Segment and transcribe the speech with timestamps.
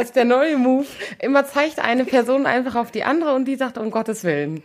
[0.00, 0.86] Das ist der neue Move.
[1.18, 4.62] Immer zeigt eine Person einfach auf die andere und die sagt, um Gottes Willen.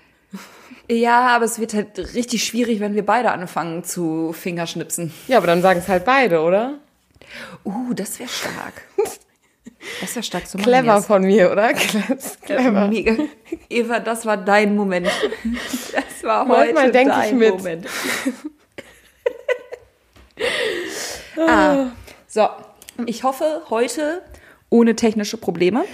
[0.90, 5.14] Ja, aber es wird halt richtig schwierig, wenn wir beide anfangen zu Fingerschnipsen.
[5.28, 6.76] Ja, aber dann sagen es halt beide, oder?
[7.66, 8.84] Uh, das wäre stark.
[10.00, 11.74] Das wäre stark so Clever von mir, oder?
[12.44, 12.88] Clever.
[12.88, 13.18] Mega.
[13.70, 15.10] Eva, das war dein Moment.
[15.92, 17.58] Das war Manchmal heute denk dein ich mit.
[17.58, 17.88] Moment.
[21.46, 21.88] ah,
[22.26, 22.48] so,
[23.06, 24.22] ich hoffe heute
[24.76, 25.86] ohne technische Probleme.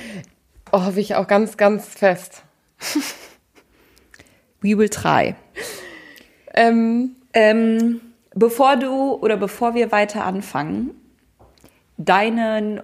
[0.71, 2.43] Oh, hoffe ich auch ganz, ganz fest.
[4.61, 5.35] We will try.
[6.53, 8.01] Ähm, Ähm,
[8.35, 10.91] bevor du oder bevor wir weiter anfangen,
[11.97, 12.81] deinen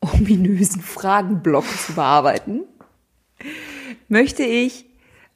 [0.00, 2.60] ominösen Fragenblock zu bearbeiten,
[4.08, 4.84] möchte ich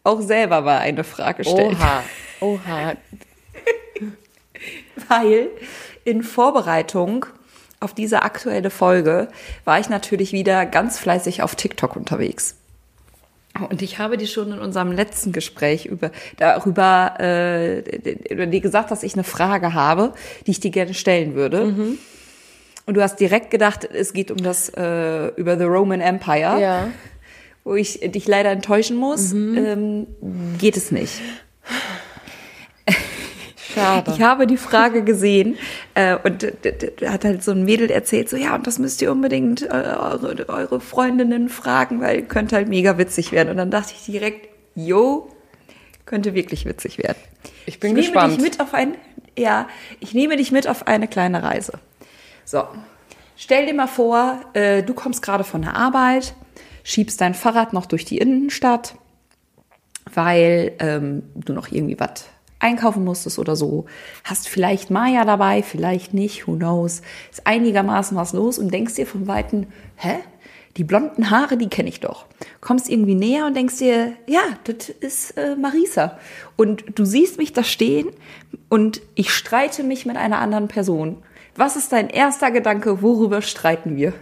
[0.04, 1.74] auch selber mal eine Frage stellen.
[1.76, 2.02] oha,
[2.40, 2.94] oha.
[5.08, 5.48] Weil
[6.04, 7.26] in Vorbereitung
[7.80, 9.28] auf diese aktuelle Folge
[9.64, 12.56] war ich natürlich wieder ganz fleißig auf TikTok unterwegs.
[13.70, 17.78] Und ich habe dir schon in unserem letzten Gespräch über, darüber äh,
[18.30, 20.12] über dir gesagt, dass ich eine Frage habe,
[20.46, 21.62] die ich dir gerne stellen würde.
[22.84, 26.88] Und du hast direkt gedacht, es geht um das äh, über the Roman Empire, Ja.
[27.64, 29.32] wo ich dich leider enttäuschen muss.
[29.32, 30.06] Ähm,
[30.58, 31.20] geht es nicht.
[33.76, 34.12] Schade.
[34.12, 35.56] Ich habe die Frage gesehen
[35.94, 36.44] äh, und
[37.04, 40.48] hat halt so ein Mädel erzählt, so ja, und das müsst ihr unbedingt äh, eure,
[40.48, 43.50] eure Freundinnen fragen, weil könnte halt mega witzig werden.
[43.50, 45.30] Und dann dachte ich direkt, yo,
[46.06, 47.18] könnte wirklich witzig werden.
[47.66, 48.36] Ich bin nehme gespannt.
[48.36, 48.96] dich mit auf ein,
[49.36, 49.68] ja,
[50.00, 51.72] ich nehme dich mit auf eine kleine Reise.
[52.44, 52.64] So,
[53.36, 56.34] stell dir mal vor, äh, du kommst gerade von der Arbeit,
[56.84, 58.94] schiebst dein Fahrrad noch durch die Innenstadt,
[60.14, 62.26] weil ähm, du noch irgendwie was
[62.58, 63.86] einkaufen musstest oder so.
[64.24, 67.02] Hast vielleicht Maya dabei, vielleicht nicht, who knows.
[67.30, 70.16] Ist einigermaßen was los und denkst dir von Weitem, hä?
[70.76, 72.26] Die blonden Haare, die kenne ich doch.
[72.60, 76.18] Kommst irgendwie näher und denkst dir, ja, das ist äh, Marisa.
[76.56, 78.08] Und du siehst mich da stehen
[78.68, 81.22] und ich streite mich mit einer anderen Person.
[81.54, 83.00] Was ist dein erster Gedanke?
[83.00, 84.12] Worüber streiten wir?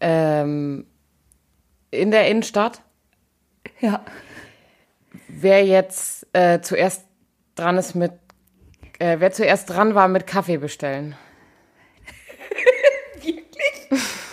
[0.00, 0.84] Ähm,
[1.90, 2.82] in der Innenstadt,
[3.80, 4.04] Ja.
[5.40, 7.04] Wer jetzt äh, zuerst
[7.54, 8.12] dran ist mit,
[8.98, 11.16] äh, wer zuerst dran war mit Kaffee bestellen.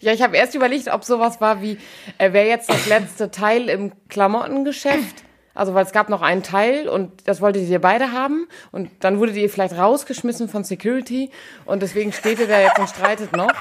[0.00, 1.78] Ja, ich habe erst überlegt, ob sowas war wie,
[2.18, 5.24] äh, wer jetzt das letzte Teil im Klamottengeschäft.
[5.54, 8.46] Also, weil es gab noch einen Teil und das wolltet ihr beide haben.
[8.72, 11.30] Und dann wurdet ihr vielleicht rausgeschmissen von Security
[11.64, 13.52] und deswegen steht ihr da jetzt und streitet noch.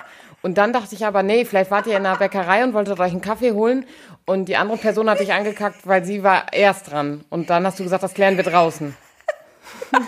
[0.46, 3.10] Und dann dachte ich aber, nee, vielleicht wart ihr in einer Bäckerei und wolltet euch
[3.10, 3.84] einen Kaffee holen
[4.28, 7.26] und die andere Person hat dich angekackt, weil sie war erst dran.
[7.32, 8.96] Und dann hast du gesagt, das klären wir draußen.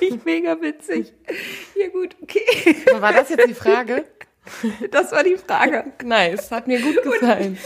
[0.00, 1.12] Ich mega witzig.
[1.76, 2.76] Ja gut, okay.
[2.98, 4.04] War das jetzt die Frage?
[4.90, 5.84] Das war die Frage.
[6.04, 7.58] Nice, hat mir gut gefallen.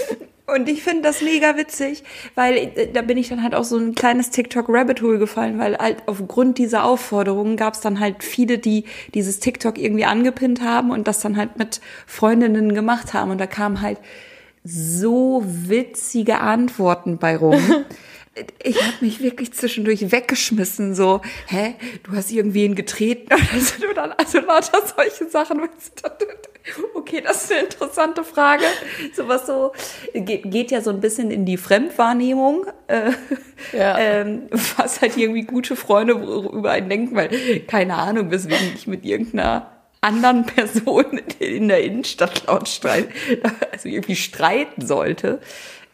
[0.46, 3.76] Und ich finde das mega witzig, weil äh, da bin ich dann halt auch so
[3.76, 8.84] ein kleines TikTok-Rabbit-Hole gefallen, weil halt aufgrund dieser Aufforderungen gab es dann halt viele, die
[9.14, 13.30] dieses TikTok irgendwie angepinnt haben und das dann halt mit Freundinnen gemacht haben.
[13.30, 13.98] Und da kamen halt
[14.64, 17.60] so witzige Antworten bei rum.
[18.62, 24.18] Ich habe mich wirklich zwischendurch weggeschmissen, so, hä, du hast irgendwen getreten oder so, oder
[24.18, 25.60] also lauter solche Sachen.
[26.94, 28.64] Okay, das ist eine interessante Frage.
[29.14, 29.72] Sowas so
[30.12, 33.12] geht, geht ja so ein bisschen in die Fremdwahrnehmung, äh,
[33.72, 33.98] Ja.
[33.98, 39.04] ähm, was halt irgendwie gute Freunde über einen denken, weil keine Ahnung, weswegen ich mit
[39.04, 43.12] irgendeiner anderen Person in der Innenstadt laut streiten,
[43.72, 45.40] also irgendwie streiten sollte.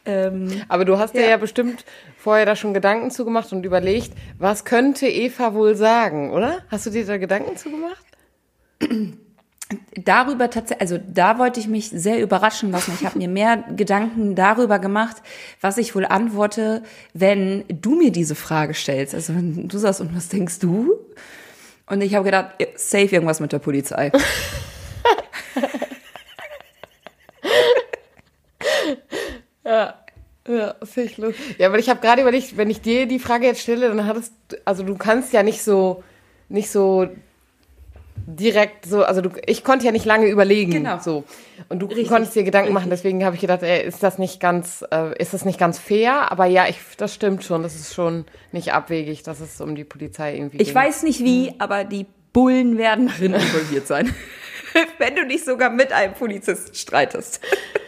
[0.06, 1.30] Ähm, Aber du hast dir Ja.
[1.30, 1.84] ja bestimmt
[2.18, 6.58] vorher da schon Gedanken zugemacht und überlegt, was könnte Eva wohl sagen, oder?
[6.70, 8.04] Hast du dir da Gedanken zugemacht?
[9.96, 12.92] darüber tatsächlich, also da wollte ich mich sehr überraschen lassen.
[13.00, 15.16] Ich habe mir mehr Gedanken darüber gemacht,
[15.60, 16.82] was ich wohl antworte,
[17.14, 19.14] wenn du mir diese Frage stellst.
[19.14, 20.98] Also wenn du sagst, und was denkst du?
[21.86, 24.12] Und ich habe gedacht, ja, safe irgendwas mit der Polizei.
[29.64, 29.94] Ja,
[30.82, 31.34] sehe ich los.
[31.58, 34.32] Ja, weil ich habe gerade überlegt, wenn ich dir die Frage jetzt stelle, dann hattest
[34.48, 36.04] du, also du kannst ja nicht so,
[36.48, 37.08] nicht so
[38.26, 40.72] direkt so, also du, ich konnte ja nicht lange überlegen.
[40.72, 40.98] Genau.
[40.98, 41.24] So.
[41.68, 44.40] Und du Richtig, konntest dir Gedanken machen, deswegen habe ich gedacht, ey, ist das nicht
[44.40, 46.30] ganz, äh, ist das nicht ganz fair?
[46.30, 49.84] Aber ja, ich, das stimmt schon, das ist schon nicht abwegig, dass es um die
[49.84, 50.74] Polizei irgendwie Ich ging.
[50.74, 54.14] weiß nicht wie, aber die Bullen werden darin involviert sein.
[54.98, 57.40] wenn du nicht sogar mit einem Polizisten streitest.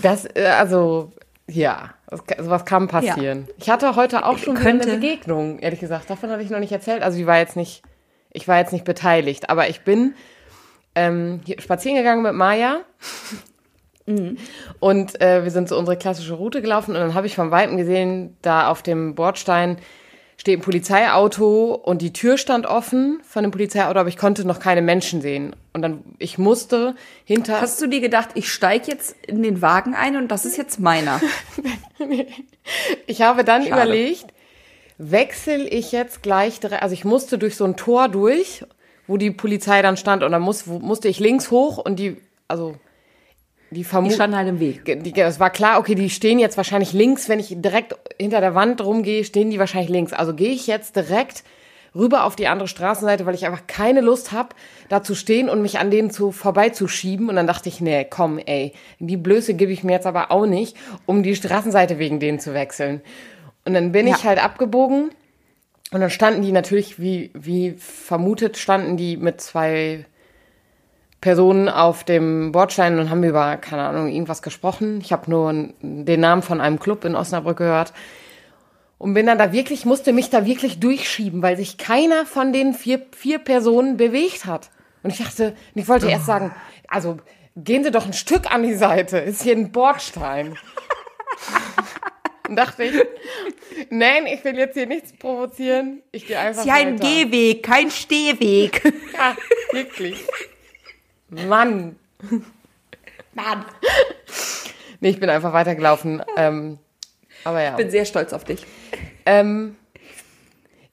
[0.00, 1.12] Das, äh, also,
[1.48, 3.48] ja, Das, sowas kann passieren.
[3.58, 6.08] Ich hatte heute auch schon eine Begegnung, ehrlich gesagt.
[6.10, 7.02] Davon hatte ich noch nicht erzählt.
[7.02, 7.82] Also die war jetzt nicht,
[8.32, 10.14] ich war jetzt nicht beteiligt, aber ich bin
[10.94, 12.80] ähm, hier spazieren gegangen mit Maya.
[14.80, 17.76] Und äh, wir sind so unsere klassische Route gelaufen und dann habe ich von Weitem
[17.76, 19.78] gesehen, da auf dem Bordstein
[20.36, 24.58] steht ein Polizeiauto und die Tür stand offen von dem Polizeiauto, aber ich konnte noch
[24.58, 25.54] keine Menschen sehen.
[25.72, 26.94] Und dann, ich musste
[27.24, 27.60] hinter.
[27.60, 30.80] Hast du dir gedacht, ich steige jetzt in den Wagen ein und das ist jetzt
[30.80, 31.20] meiner?
[33.06, 33.74] Ich habe dann Schade.
[33.74, 34.26] überlegt,
[34.98, 38.64] wechsle ich jetzt gleich direkt, also ich musste durch so ein Tor durch,
[39.06, 42.76] wo die Polizei dann stand und dann muss, musste ich links hoch und die, also
[43.72, 44.86] die Die Vermutung, standen halt im Weg.
[45.16, 48.80] es war klar, okay, die stehen jetzt wahrscheinlich links, wenn ich direkt hinter der Wand
[48.84, 50.12] rumgehe, stehen die wahrscheinlich links.
[50.12, 51.42] Also gehe ich jetzt direkt
[51.94, 54.50] rüber auf die andere Straßenseite, weil ich einfach keine Lust habe,
[54.88, 57.28] da zu stehen und mich an denen zu vorbeizuschieben.
[57.28, 60.46] Und dann dachte ich, nee, komm, ey, die Blöße gebe ich mir jetzt aber auch
[60.46, 60.76] nicht,
[61.06, 63.00] um die Straßenseite wegen denen zu wechseln.
[63.64, 64.24] Und dann bin ich Ja.
[64.24, 65.10] halt abgebogen
[65.92, 70.04] und dann standen die natürlich, wie, wie vermutet, standen die mit zwei
[71.22, 75.00] Personen auf dem Bordstein und haben über, keine Ahnung, irgendwas gesprochen.
[75.00, 77.94] Ich habe nur den Namen von einem Club in Osnabrück gehört.
[78.98, 82.74] Und bin dann da wirklich, musste mich da wirklich durchschieben, weil sich keiner von den
[82.74, 84.70] vier, vier Personen bewegt hat.
[85.02, 86.52] Und ich dachte, ich wollte erst sagen,
[86.88, 87.16] also
[87.56, 90.56] gehen Sie doch ein Stück an die Seite, ist hier ein Bordstein.
[92.48, 92.92] Und dachte ich,
[93.90, 96.02] nein, ich will jetzt hier nichts provozieren.
[96.10, 96.98] Ich gehe einfach ist ja ein.
[96.98, 98.82] Gehweg, kein Stehweg.
[99.14, 99.36] Ja,
[99.72, 100.16] wirklich.
[101.32, 101.96] Mann.
[103.34, 103.64] Mann.
[105.00, 106.22] Nee, ich bin einfach weitergelaufen.
[106.36, 106.78] Ähm,
[107.44, 107.70] aber ja.
[107.70, 108.64] Ich bin sehr stolz auf dich.
[109.26, 109.76] Ähm,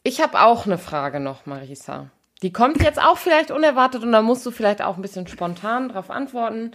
[0.03, 2.09] ich habe auch eine Frage noch, Marisa.
[2.41, 5.89] Die kommt jetzt auch vielleicht unerwartet und da musst du vielleicht auch ein bisschen spontan
[5.89, 6.71] drauf antworten.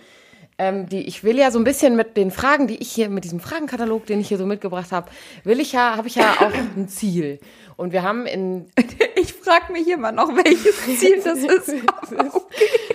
[0.56, 3.24] Ähm, die, ich will ja so ein bisschen mit den Fragen, die ich hier, mit
[3.24, 5.10] diesem Fragenkatalog, den ich hier so mitgebracht habe,
[5.42, 7.40] will ich ja, habe ich ja auch ein Ziel.
[7.76, 8.66] Und wir haben in
[9.16, 11.74] Ich frage mich immer noch, welches Ziel das ist.
[12.56, 12.93] Ich,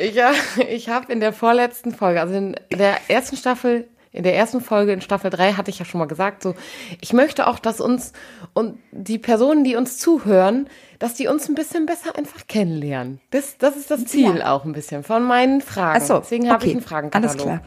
[0.00, 0.32] ja,
[0.68, 4.92] ich habe in der vorletzten Folge, also in der ersten Staffel, in der ersten Folge
[4.92, 6.54] in Staffel 3 hatte ich ja schon mal gesagt, so,
[7.00, 8.12] ich möchte auch, dass uns
[8.54, 13.20] und die Personen, die uns zuhören, dass die uns ein bisschen besser einfach kennenlernen.
[13.30, 14.52] Das, das ist das Ziel Ja.
[14.54, 16.00] auch ein bisschen von meinen Fragen.
[16.02, 17.30] Ach so, Deswegen habe okay, ich einen Fragenkatalog.
[17.32, 17.60] alles klar.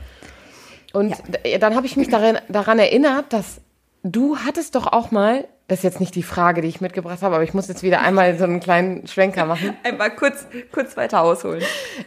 [0.94, 1.16] Und
[1.46, 3.62] d- dann habe ich mich daran, daran erinnert, dass
[4.04, 7.36] du hattest doch auch mal, das ist jetzt nicht die Frage, die ich mitgebracht habe,
[7.36, 9.74] aber ich muss jetzt wieder einmal so einen kleinen Schwenker machen.
[9.86, 11.64] Einmal kurz, kurz weiter ausholen.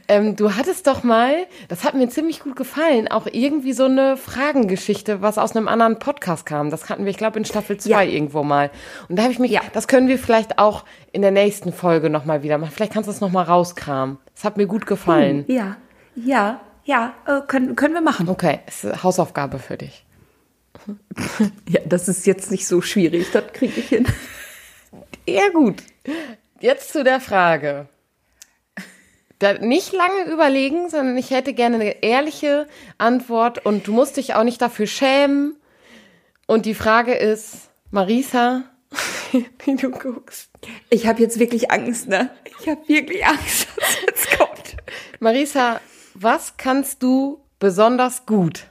[0.06, 1.32] Ähm, du hattest doch mal,
[1.68, 5.98] das hat mir ziemlich gut gefallen, auch irgendwie so eine Fragengeschichte, was aus einem anderen
[5.98, 6.68] Podcast kam.
[6.68, 8.02] Das hatten wir, ich glaube, in Staffel 2 Ja.
[8.02, 8.70] irgendwo mal.
[9.08, 9.62] Und da habe ich mich, Ja.
[9.72, 12.70] das können wir vielleicht auch in der nächsten Folge nochmal wieder machen.
[12.70, 14.18] Vielleicht kannst du das nochmal rauskramen.
[14.34, 15.46] Das hat mir gut gefallen.
[15.48, 15.76] Ja,
[16.16, 18.28] ja, ja, äh, können, können wir machen.
[18.28, 20.03] Okay, ist Hausaufgabe für dich.
[21.68, 24.06] Ja, das ist jetzt nicht so schwierig, das kriege ich hin.
[25.26, 25.82] Ja, gut.
[26.60, 27.88] Jetzt zu der Frage.
[29.38, 32.68] Da nicht lange überlegen, sondern ich hätte gerne eine ehrliche
[32.98, 35.56] Antwort und du musst dich auch nicht dafür schämen.
[36.46, 38.64] Und die Frage ist, Marisa,
[39.64, 40.50] wie du guckst.
[40.90, 42.30] Ich habe jetzt wirklich Angst, ne?
[42.60, 44.76] Ich habe wirklich Angst, was jetzt kommt.
[45.20, 45.80] Marisa,
[46.14, 48.66] was kannst du besonders gut?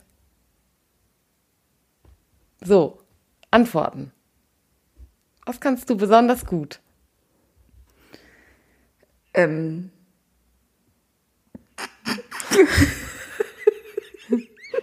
[2.63, 2.99] So,
[3.51, 4.11] antworten.
[5.45, 6.79] Was kannst du besonders gut?
[9.33, 9.91] Ähm,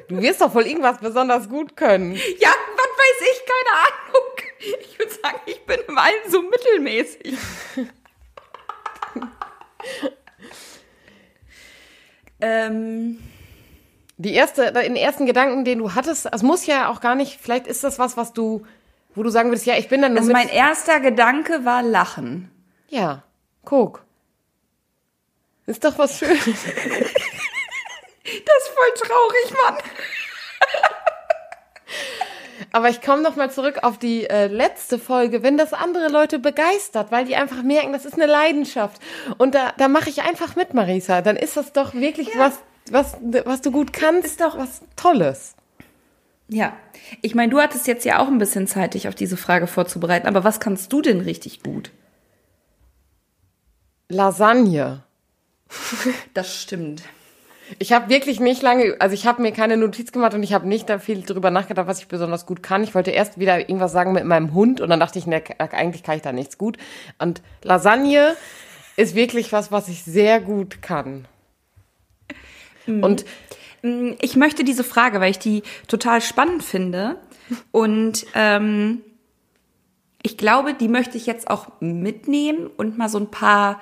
[0.08, 2.14] Du wirst doch wohl irgendwas besonders gut können.
[2.14, 2.20] ja,
[2.76, 4.26] was weiß ich, keine Ahnung.
[4.80, 7.38] Ich würde sagen, ich bin im Allen so mittelmäßig.
[12.40, 13.18] ähm,
[14.22, 17.66] Die erste, den ersten Gedanken, den du hattest, es muss ja auch gar nicht, vielleicht
[17.66, 18.66] ist das was, was du,
[19.14, 22.50] wo du sagen würdest, ja, ich bin dann nur also mein erster Gedanke war Lachen.
[22.88, 23.22] ja,
[23.64, 24.04] guck.
[25.64, 26.44] Ist doch was Schönes.
[26.44, 26.54] Das
[28.62, 29.78] ist voll traurig, Mann.
[32.72, 36.38] Aber ich komme noch mal zurück auf die äh, letzte Folge, wenn das andere Leute
[36.38, 39.00] begeistert, weil die einfach merken, das ist eine Leidenschaft.
[39.38, 41.22] Und da, da mache ich einfach mit, Marisa.
[41.22, 42.58] Dann ist das doch wirklich was,
[42.92, 44.26] was, was du gut kannst.
[44.26, 45.54] Ist doch was Tolles.
[46.48, 46.76] Ja,
[47.22, 50.26] ich meine, du hattest jetzt ja auch ein bisschen Zeit, dich auf diese Frage vorzubereiten,
[50.26, 51.92] aber was kannst du denn richtig gut?
[54.08, 55.04] Lasagne.
[56.34, 57.02] Das stimmt.
[57.78, 60.66] Ich habe wirklich nicht lange, also ich habe mir keine Notiz gemacht und ich habe
[60.66, 62.82] nicht da viel drüber nachgedacht, was ich besonders gut kann.
[62.82, 66.02] Ich wollte erst wieder irgendwas sagen mit meinem Hund und dann dachte ich, ne, eigentlich
[66.02, 66.78] kann ich da nichts gut.
[67.18, 68.36] Und Lasagne
[68.96, 71.26] ist wirklich was, was ich sehr gut kann.
[72.86, 73.24] Und
[74.20, 77.16] Ich möchte diese Frage, weil ich die total spannend finde,
[77.72, 79.00] Und ähm,
[80.22, 83.80] ich glaube, die möchte ich jetzt auch mitnehmen und mal so ein paar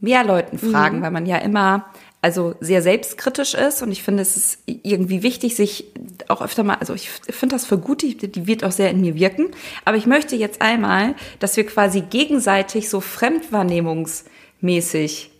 [0.00, 1.02] mehr Leuten fragen, mhm.
[1.02, 1.86] weil man ja immer
[2.20, 3.80] also sehr selbstkritisch ist.
[3.82, 5.86] Und ich finde, es ist irgendwie wichtig, sich
[6.28, 9.00] auch öfter mal, also ich finde das für gut, die, die wird auch sehr in
[9.00, 9.48] mir wirken,
[9.84, 15.31] aber ich möchte jetzt einmal, dass wir quasi gegenseitig so fremdwahrnehmungsmäßig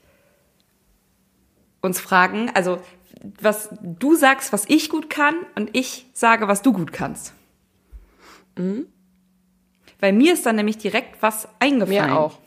[1.82, 2.80] uns fragen, also
[3.40, 7.34] was du sagst, was ich gut kann und ich sage, was du gut kannst.
[8.56, 8.86] Mhm.
[10.00, 12.06] Weil mir ist dann nämlich direkt was eingefallen.
[12.06, 12.38] Mir auch.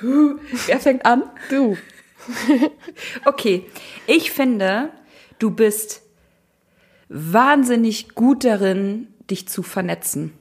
[0.00, 1.24] Wer fängt an?
[1.50, 1.76] Du.
[3.24, 3.66] okay,
[4.06, 4.90] ich finde,
[5.38, 6.02] du bist
[7.08, 10.32] wahnsinnig gut darin, dich zu vernetzen.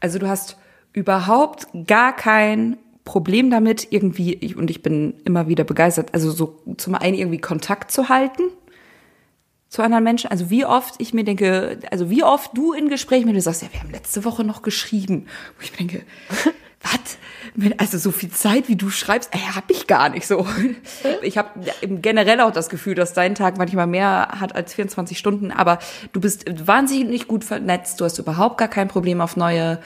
[0.00, 0.56] Also du hast
[0.92, 2.76] überhaupt gar kein
[3.10, 7.90] Problem damit, irgendwie, und ich bin immer wieder begeistert, also so zum einen irgendwie Kontakt
[7.90, 8.44] zu halten
[9.68, 10.30] zu anderen Menschen.
[10.30, 13.62] Also wie oft ich mir denke, also wie oft du in Gesprächen mit mir sagst,
[13.62, 15.26] ja, wir haben letzte Woche noch geschrieben.
[15.58, 16.02] Und ich denke,
[16.92, 17.18] was?
[17.78, 20.46] Also so viel Zeit, wie du schreibst, äh, habe ich gar nicht so.
[21.22, 21.48] Ich habe
[21.82, 25.78] generell auch das Gefühl, dass dein Tag manchmal mehr hat als 24 Stunden, aber
[26.12, 29.78] du bist wahnsinnig gut vernetzt, du hast überhaupt gar kein Problem, auf neue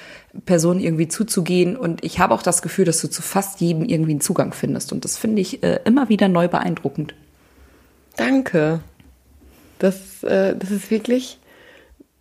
[0.44, 4.12] Personen irgendwie zuzugehen und ich habe auch das Gefühl, dass du zu fast jedem irgendwie
[4.12, 7.14] einen Zugang findest und das finde ich äh, immer wieder neu beeindruckend.
[8.16, 8.80] Danke.
[9.78, 11.38] Das, äh, das ist wirklich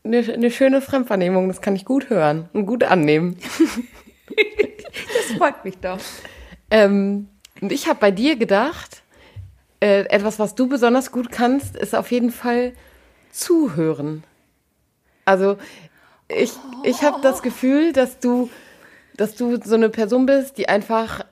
[0.03, 3.37] eine, eine schöne Fremdvernehmung, das kann ich gut hören und gut annehmen.
[4.93, 5.99] das freut mich doch.
[6.71, 7.27] Ähm,
[7.61, 9.03] und ich habe bei dir gedacht,
[9.79, 12.73] äh, etwas, was du besonders gut kannst, ist auf jeden Fall
[13.31, 14.23] zuhören.
[15.25, 15.57] Also
[16.27, 16.51] ich,
[16.83, 18.49] ich habe das Gefühl, dass du,
[19.15, 21.25] dass du so eine Person bist, die einfach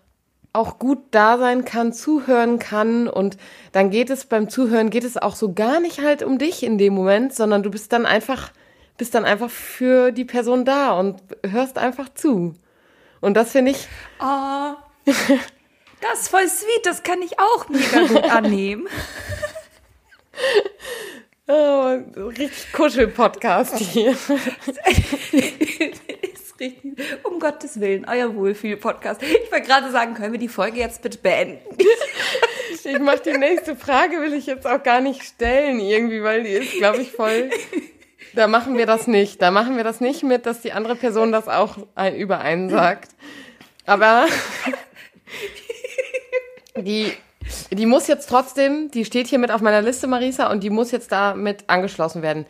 [0.53, 3.37] auch gut da sein kann, zuhören kann und
[3.71, 6.77] dann geht es beim Zuhören geht es auch so gar nicht halt um dich in
[6.77, 8.51] dem Moment, sondern du bist dann einfach
[8.97, 12.53] bist dann einfach für die Person da und hörst einfach zu.
[13.21, 13.87] Und das finde ich.
[14.19, 14.73] Oh,
[16.01, 18.87] das ist voll sweet, das kann ich auch mega gut annehmen.
[21.47, 24.11] Oh, richtig Kuschel-Podcast hier.
[25.31, 29.21] ist richtig, um Gottes Willen, euer Wohlfühl-Podcast.
[29.21, 31.59] Ich wollte gerade sagen, können wir die Folge jetzt bitte beenden?
[32.83, 36.51] ich mache die nächste Frage, will ich jetzt auch gar nicht stellen irgendwie, weil die
[36.51, 37.49] ist, glaube ich, voll
[38.33, 39.41] da machen wir das nicht.
[39.41, 42.69] Da machen wir das nicht mit, dass die andere Person das auch ein, über einen
[42.69, 43.11] sagt.
[43.85, 44.25] Aber
[46.77, 47.11] die,
[47.71, 50.91] die muss jetzt trotzdem, die steht hier mit auf meiner Liste, Marisa, und die muss
[50.91, 52.45] jetzt damit angeschlossen werden.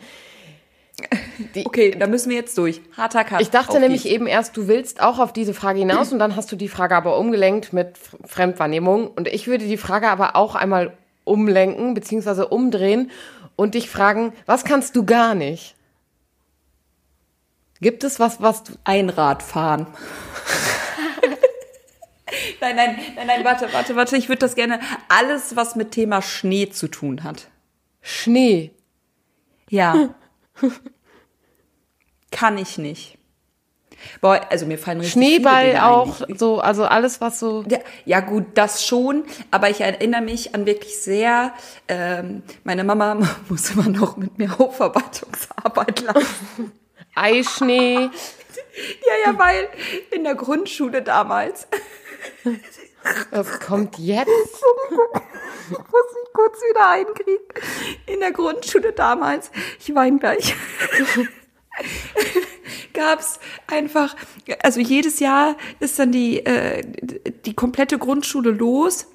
[1.54, 2.80] Die, okay, da müssen wir jetzt durch.
[2.96, 3.40] Harter Cut.
[3.40, 6.52] Ich dachte nämlich eben erst, du willst auch auf diese Frage hinaus und dann hast
[6.52, 9.08] du die Frage aber umgelenkt mit Fremdwahrnehmung.
[9.08, 10.92] Und ich würde die Frage aber auch einmal
[11.24, 12.42] umlenken bzw.
[12.42, 13.10] umdrehen
[13.62, 15.76] und dich fragen, was kannst du gar nicht?
[17.80, 19.86] Gibt es was, was du Einrad fahren?
[22.60, 24.16] nein, nein, nein, nein, warte, warte, warte.
[24.16, 27.48] Ich würde das gerne alles, was mit Thema Schnee zu tun hat.
[28.00, 28.72] Schnee.
[29.70, 30.14] Ja.
[32.32, 33.16] Kann ich nicht.
[34.20, 36.36] Boah, also mir fallen richtig Schneeball auch ein.
[36.36, 37.64] so, also alles was so.
[37.68, 39.24] Ja, ja, gut, das schon.
[39.50, 41.52] Aber ich erinnere mich an wirklich sehr.
[41.88, 43.16] Ähm, meine Mama
[43.48, 46.72] muss immer noch mit mir Hochverwaltungsarbeit leisten.
[47.14, 47.94] Eischnee.
[47.94, 48.10] ja,
[49.26, 49.68] ja, weil
[50.10, 51.68] in der Grundschule damals.
[53.30, 54.28] Was kommt jetzt?
[55.70, 57.44] Ich muss mich kurz wieder einkriegen.
[58.06, 60.54] In der Grundschule damals, ich weine gleich
[62.92, 64.16] gab's einfach,
[64.62, 66.82] also jedes Jahr ist dann die, äh,
[67.44, 69.06] die komplette Grundschule los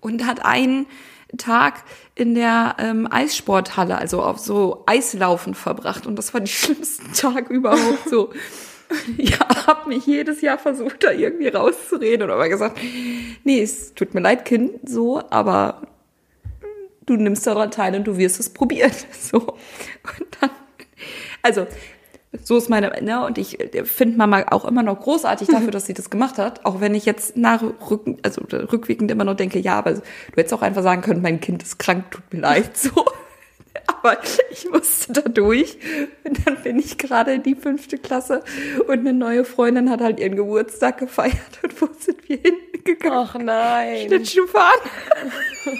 [0.00, 0.86] und hat einen
[1.38, 6.06] Tag in der ähm, Eissporthalle, also auf so Eislaufen verbracht.
[6.06, 8.32] Und das war die schlimmsten Tag überhaupt so.
[9.16, 12.78] ja, hab mich jedes Jahr versucht, da irgendwie rauszureden und aber gesagt,
[13.44, 15.82] nee, es tut mir leid, Kind, so, aber
[17.04, 18.92] du nimmst daran teil und du wirst es probieren.
[19.12, 19.38] So.
[19.38, 20.50] Und dann,
[21.42, 21.66] also
[22.42, 25.86] so ist meine, ne, und ich äh, finde Mama auch immer noch großartig dafür, dass
[25.86, 29.58] sie das gemacht hat, auch wenn ich jetzt nach rücken, also rückwirkend immer noch denke,
[29.58, 30.02] ja, aber du
[30.36, 32.90] hättest auch einfach sagen können, mein Kind ist krank, tut mir leid, so.
[33.88, 34.18] Aber
[34.50, 35.78] ich musste da durch.
[36.24, 38.42] Und dann bin ich gerade in die fünfte Klasse
[38.88, 41.36] und eine neue Freundin hat halt ihren Geburtstag gefeiert.
[41.62, 43.18] Und wo sind wir hingegangen?
[43.18, 44.08] Ach nein.
[44.08, 44.80] Schlittschuh fahren.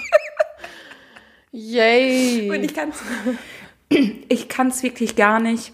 [1.51, 2.49] Yay.
[2.49, 2.97] Und ich kann's,
[3.89, 5.73] ich kann's wirklich gar nicht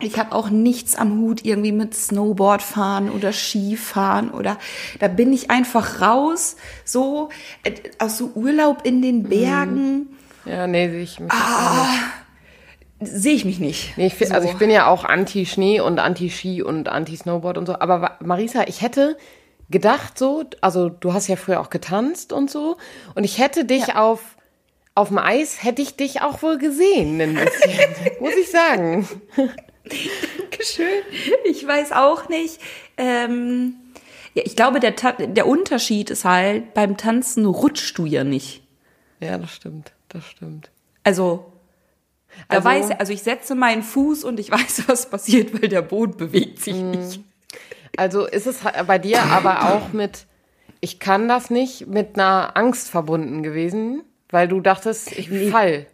[0.00, 4.58] ich habe auch nichts am Hut irgendwie mit Snowboard fahren oder Skifahren oder
[5.00, 7.30] da bin ich einfach raus, so
[7.64, 10.08] äh, aus so Urlaub in den Bergen.
[10.44, 11.86] Ja, nee, ich ah,
[13.00, 13.96] sehe ich mich nicht.
[13.96, 14.36] Nee, ich, find, So.
[14.36, 17.78] Also ich bin ja auch anti-Schnee und anti-Ski und anti-Snowboard und so.
[17.78, 19.16] Aber Marisa, ich hätte
[19.70, 22.76] gedacht so, also du hast ja früher auch getanzt und so.
[23.14, 24.36] Und ich hätte dich auf,
[24.94, 27.80] auf dem Eis, hätte ich dich auch wohl gesehen ein bisschen.
[28.20, 29.08] muss ich sagen.
[29.88, 31.02] Dankeschön.
[31.44, 32.60] Ich weiß auch nicht.
[32.96, 33.74] Ähm,
[34.34, 38.62] ja, ich glaube, der, der Unterschied ist halt, beim Tanzen rutschst du ja nicht.
[39.20, 39.92] Ja, das stimmt.
[40.08, 40.70] Das stimmt.
[41.04, 41.52] Also,
[42.48, 45.82] da Also- weiß, also ich setze meinen Fuß und ich weiß, was passiert, weil der
[45.82, 47.20] Boden bewegt sich nicht.
[47.96, 50.26] Also ist es bei dir aber auch mit,
[50.80, 55.86] ich kann das nicht, mit einer Angst verbunden gewesen, weil du dachtest, ich fall.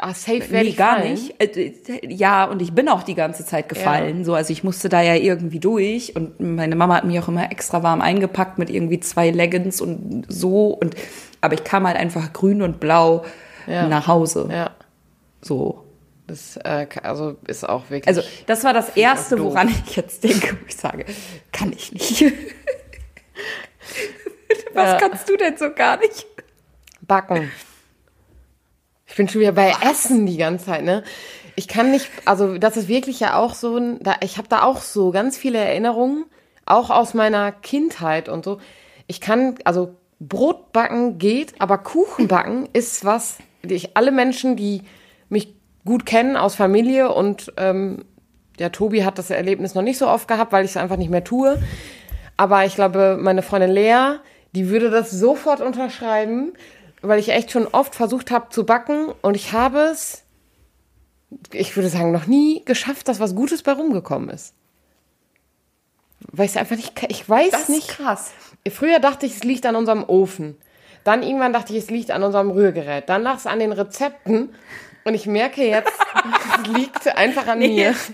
[0.00, 1.12] Ah, safe werde Nee, ich gar fallen.
[1.14, 1.34] nicht.
[1.42, 1.72] Äh,
[2.06, 4.24] Ja, und ich bin auch die ganze Zeit gefallen.
[4.24, 7.50] So, also ich musste da ja irgendwie durch und meine Mama hat mich auch immer
[7.50, 10.94] extra warm eingepackt mit irgendwie zwei Leggings und so und
[11.40, 13.24] aber ich kam halt einfach grün und blau
[13.66, 13.86] Ja.
[13.88, 14.48] nach Hause.
[14.52, 14.70] Ja,
[15.42, 15.84] So.
[16.28, 18.06] das äh, also ist auch wirklich.
[18.08, 21.04] Also das war das erste, woran ich jetzt denke, wo ich sage,
[21.52, 22.24] kann ich nicht.
[24.74, 24.96] Was Ja.
[24.98, 26.26] kannst du denn so gar nicht?
[27.02, 27.50] Backen.
[29.18, 31.02] Ich bin schon wieder bei Essen die ganze Zeit, ne?
[31.56, 34.62] Ich kann nicht, also das ist wirklich ja auch so ein, da, ich habe da
[34.62, 36.26] auch so ganz viele Erinnerungen,
[36.66, 38.60] auch aus meiner Kindheit und so.
[39.08, 44.54] Ich kann, also Brot backen geht, aber Kuchen backen ist was, die ich alle Menschen,
[44.54, 44.82] die
[45.28, 45.52] mich
[45.84, 48.04] gut kennen aus Familie und ähm,
[48.60, 51.10] der Tobi hat das Erlebnis noch nicht so oft gehabt, weil ich es einfach nicht
[51.10, 51.60] mehr tue.
[52.36, 54.20] Aber ich glaube, meine Freundin Lea,
[54.52, 56.52] die würde das sofort unterschreiben,
[57.02, 60.24] weil ich echt schon oft versucht habe zu backen und ich habe es,
[61.52, 64.54] ich würde sagen, noch nie geschafft, dass was Gutes bei rumgekommen ist.
[66.32, 67.88] Weil ich es einfach nicht, ich weiß nicht.
[67.88, 68.32] krass.
[68.68, 70.56] Früher dachte ich, es liegt an unserem Ofen.
[71.04, 73.08] Dann irgendwann dachte ich, es liegt an unserem Rührgerät.
[73.08, 74.54] Dann lag es an den Rezepten.
[75.04, 75.92] Und ich merke jetzt,
[76.62, 77.94] es liegt einfach an mir.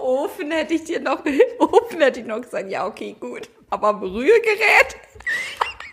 [0.00, 1.24] Ofen hätte ich dir noch,
[1.58, 3.48] Ofen hätte ich noch gesagt, ja, okay, gut.
[3.68, 4.96] Aber Rührgerät?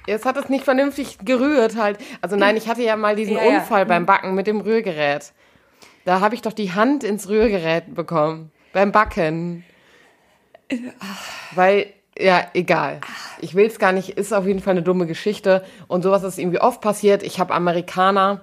[0.07, 1.99] Jetzt hat es nicht vernünftig gerührt halt.
[2.21, 3.59] Also nein, ich hatte ja mal diesen Ja, ja.
[3.59, 5.33] Unfall beim Backen mit dem Rührgerät.
[6.05, 8.51] Da habe ich doch die Hand ins Rührgerät bekommen.
[8.71, 9.65] Beim Backen.
[11.53, 13.01] Weil, ja, egal.
[13.41, 14.11] Ich will es gar nicht.
[14.11, 15.65] Ist auf jeden Fall eine dumme Geschichte.
[15.87, 17.23] Und sowas ist irgendwie oft passiert.
[17.23, 18.41] Ich habe Amerikaner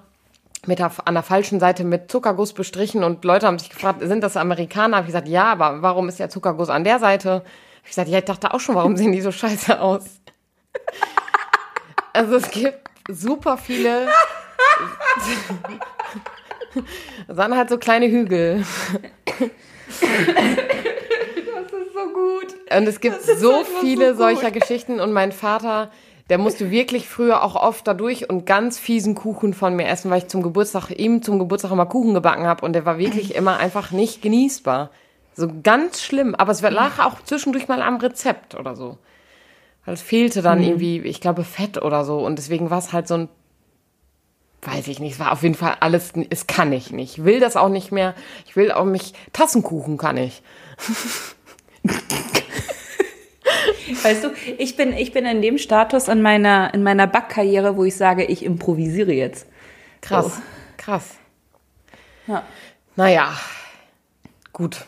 [0.67, 4.23] mit der, an der falschen Seite mit Zuckerguss bestrichen und Leute haben sich gefragt, sind
[4.23, 4.97] das Amerikaner?
[4.97, 7.33] Hab ich gesagt, ja, aber warum ist der Zuckerguss an der Seite?
[7.33, 7.43] Hab
[7.83, 10.21] ich gesagt, ja, ich dachte auch schon, warum sehen die so scheiße aus?
[12.15, 14.07] Also es gibt super viele.
[17.27, 18.65] Das waren halt so kleine Hügel.
[19.25, 19.39] Das
[21.71, 22.47] ist so gut.
[22.69, 24.17] Und es gibt so so viele gut.
[24.17, 24.99] solcher Geschichten.
[24.99, 25.89] Und mein Vater,
[26.29, 30.17] der musste wirklich früher auch oft dadurch und ganz fiesen Kuchen von mir essen, weil
[30.17, 32.65] ich zum Geburtstag, ihm zum Geburtstag immer Kuchen gebacken habe.
[32.65, 34.89] Und der war wirklich immer einfach nicht genießbar.
[35.33, 36.35] So ganz schlimm.
[36.35, 38.97] Aber es lag auch zwischendurch mal am Rezept oder so.
[39.85, 40.63] Weil es fehlte dann Mhm.
[40.65, 42.19] irgendwie, ich glaube, Fett oder so.
[42.19, 43.29] Und deswegen war es halt so ein,
[44.63, 47.19] weiß ich nicht, es war auf jeden Fall alles, es kann ich nicht.
[47.19, 48.15] Ich will das auch nicht mehr.
[48.47, 50.41] Ich will auch mich, Tassenkuchen kann ich.
[54.03, 57.83] Weißt du, ich bin, ich bin in dem Status in meiner, in meiner Backkarriere, wo
[57.83, 59.47] ich sage, ich improvisiere jetzt.
[60.01, 60.41] Krass, So.
[60.77, 61.15] krass.
[62.27, 62.43] Ja.
[62.95, 63.33] Naja,
[64.53, 64.85] gut.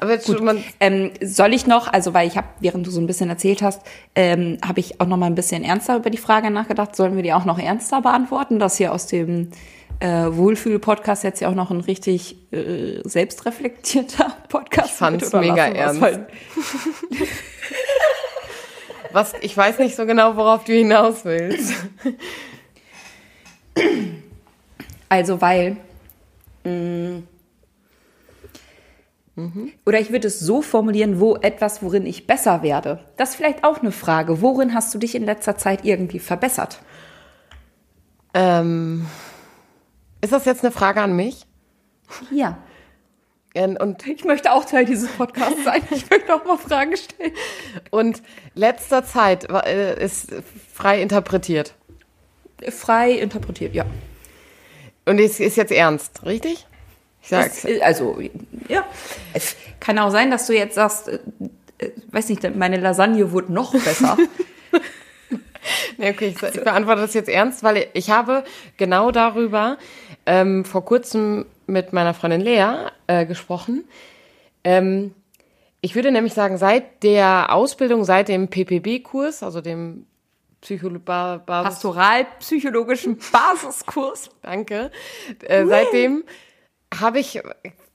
[0.00, 3.00] Aber jetzt schon mal, Ähm, soll ich noch, also weil ich habe, während du so
[3.00, 3.80] ein bisschen erzählt hast,
[4.14, 6.94] ähm, habe ich auch noch mal ein bisschen ernster über die Frage nachgedacht.
[6.94, 8.58] Sollen wir die auch noch ernster beantworten?
[8.58, 9.50] Dass hier aus dem
[10.00, 16.00] äh, Wohlfühl-Podcast jetzt ja auch noch ein richtig äh, selbstreflektierter Podcast Ich fand's mega ernst.
[16.00, 16.28] Weil-
[19.12, 21.72] was, ich weiß nicht so genau, worauf du hinaus willst.
[25.08, 25.76] Also weil.
[26.64, 27.22] mh,
[29.86, 33.04] Oder ich würde es so formulieren, wo etwas, worin ich besser werde.
[33.16, 34.42] Das ist vielleicht auch eine Frage.
[34.42, 36.80] Worin hast du dich in letzter Zeit irgendwie verbessert?
[38.34, 39.06] Ähm,
[40.20, 41.46] ist das jetzt eine Frage an mich?
[42.30, 42.58] Ja.
[43.54, 45.82] Ähm, Und, Ich möchte auch Teil dieses Podcasts sein.
[45.90, 47.32] Ich möchte auch mal Fragen stellen.
[47.90, 48.22] und
[48.54, 50.32] letzter Zeit äh, ist
[50.74, 51.74] frei interpretiert.
[52.70, 53.84] Frei interpretiert, ja.
[55.06, 56.66] Und es ist jetzt ernst, richtig?
[57.22, 57.64] Ich sag's.
[57.64, 58.18] Es, also,
[58.68, 58.84] ja.
[59.34, 61.18] Es kann auch sein, dass du jetzt sagst, äh,
[61.78, 64.16] äh, weiß nicht, meine Lasagne wurde noch besser.
[65.98, 68.44] Nee, okay, ich, ich beantworte das jetzt ernst, weil ich habe
[68.76, 69.76] genau darüber
[70.26, 73.84] ähm, vor kurzem mit meiner Freundin Lea äh, gesprochen.
[74.64, 75.14] Ähm,
[75.80, 80.06] ich würde nämlich sagen, seit der Ausbildung, seit dem PPB-Kurs, also dem
[80.60, 84.30] Psycholo ba Basis Pastoralpsychologischen Basiskurs.
[84.42, 84.90] Danke.
[85.44, 86.24] Äh, seitdem
[86.94, 87.42] habe ich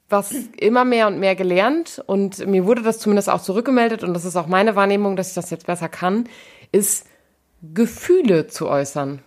[0.09, 4.25] was immer mehr und mehr gelernt und mir wurde das zumindest auch zurückgemeldet und das
[4.25, 6.29] ist auch meine Wahrnehmung, dass ich das jetzt besser kann,
[6.71, 7.07] ist
[7.73, 9.19] Gefühle zu äußern.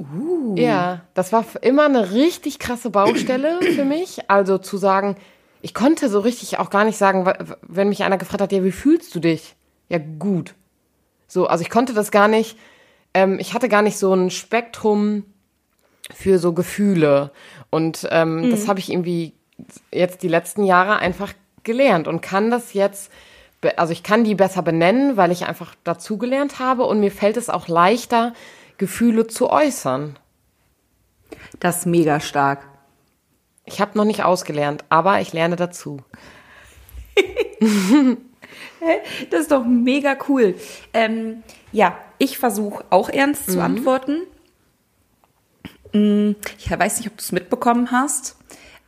[0.00, 0.56] Uh.
[0.56, 4.28] Ja, das war immer eine richtig krasse Baustelle für mich.
[4.28, 5.16] Also zu sagen,
[5.60, 7.30] ich konnte so richtig auch gar nicht sagen,
[7.62, 9.54] wenn mich einer gefragt hat, ja, wie fühlst du dich?
[9.88, 10.54] Ja, gut.
[11.28, 12.58] So, also ich konnte das gar nicht,
[13.14, 15.24] ähm, ich hatte gar nicht so ein Spektrum
[16.10, 17.30] für so Gefühle.
[17.70, 18.50] Und ähm, mhm.
[18.50, 19.34] das habe ich irgendwie
[19.92, 23.10] jetzt die letzten Jahre einfach gelernt und kann das jetzt,
[23.76, 27.48] also ich kann die besser benennen, weil ich einfach dazugelernt habe und mir fällt es
[27.48, 28.34] auch leichter,
[28.78, 30.18] Gefühle zu äußern.
[31.60, 32.66] Das ist mega stark.
[33.64, 36.00] Ich habe noch nicht ausgelernt, aber ich lerne dazu.
[39.30, 40.56] das ist doch mega cool.
[40.92, 43.52] Ähm, ja, ich versuche auch ernst mhm.
[43.52, 44.22] zu antworten.
[45.92, 48.36] Mm, ich weiß nicht, ob du es mitbekommen hast,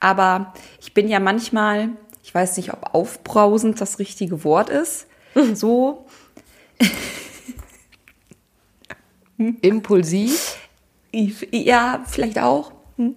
[0.00, 1.90] aber ich bin ja manchmal,
[2.22, 5.06] ich weiß nicht, ob aufbrausend das richtige Wort ist,
[5.54, 6.06] so
[9.60, 10.56] impulsiv.
[11.12, 12.72] Ja, vielleicht auch.
[12.96, 13.14] Hm.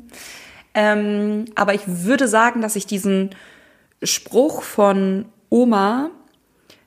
[0.74, 3.32] Ähm, aber ich würde sagen, dass ich diesen
[4.04, 6.12] Spruch von Oma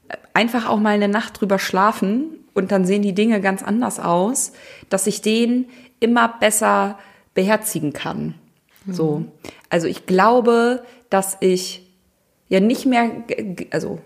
[0.09, 3.99] äh, einfach auch mal eine Nacht drüber schlafen und dann sehen die Dinge ganz anders
[3.99, 4.53] aus,
[4.89, 5.69] dass ich den
[6.01, 6.99] immer besser
[7.35, 8.35] beherzigen kann.
[8.85, 8.93] Mhm.
[8.93, 9.25] So.
[9.69, 11.87] Also ich glaube, dass ich
[12.49, 13.11] ja nicht mehr,
[13.71, 14.01] also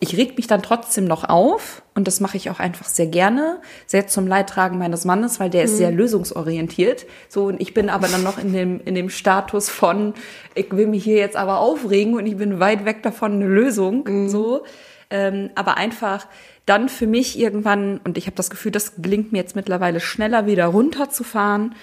[0.00, 3.60] ich reg mich dann trotzdem noch auf und das mache ich auch einfach sehr gerne,
[3.86, 5.96] sehr zum Leidtragen meines Mannes, weil der ist sehr mhm.
[5.96, 7.06] lösungsorientiert.
[7.28, 10.14] So und ich bin aber dann noch in dem in dem Status von
[10.54, 14.04] ich will mich hier jetzt aber aufregen und ich bin weit weg davon eine Lösung
[14.06, 14.28] mhm.
[14.28, 14.64] so.
[15.10, 16.26] Ähm, aber einfach
[16.68, 20.46] dann für mich irgendwann und ich habe das Gefühl, das gelingt mir jetzt mittlerweile schneller
[20.46, 21.74] wieder runterzufahren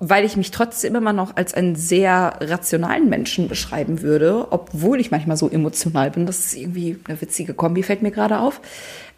[0.00, 5.10] weil ich mich trotzdem immer noch als einen sehr rationalen Menschen beschreiben würde, obwohl ich
[5.10, 6.26] manchmal so emotional bin.
[6.26, 8.60] Das ist irgendwie eine witzige Kombi, fällt mir gerade auf.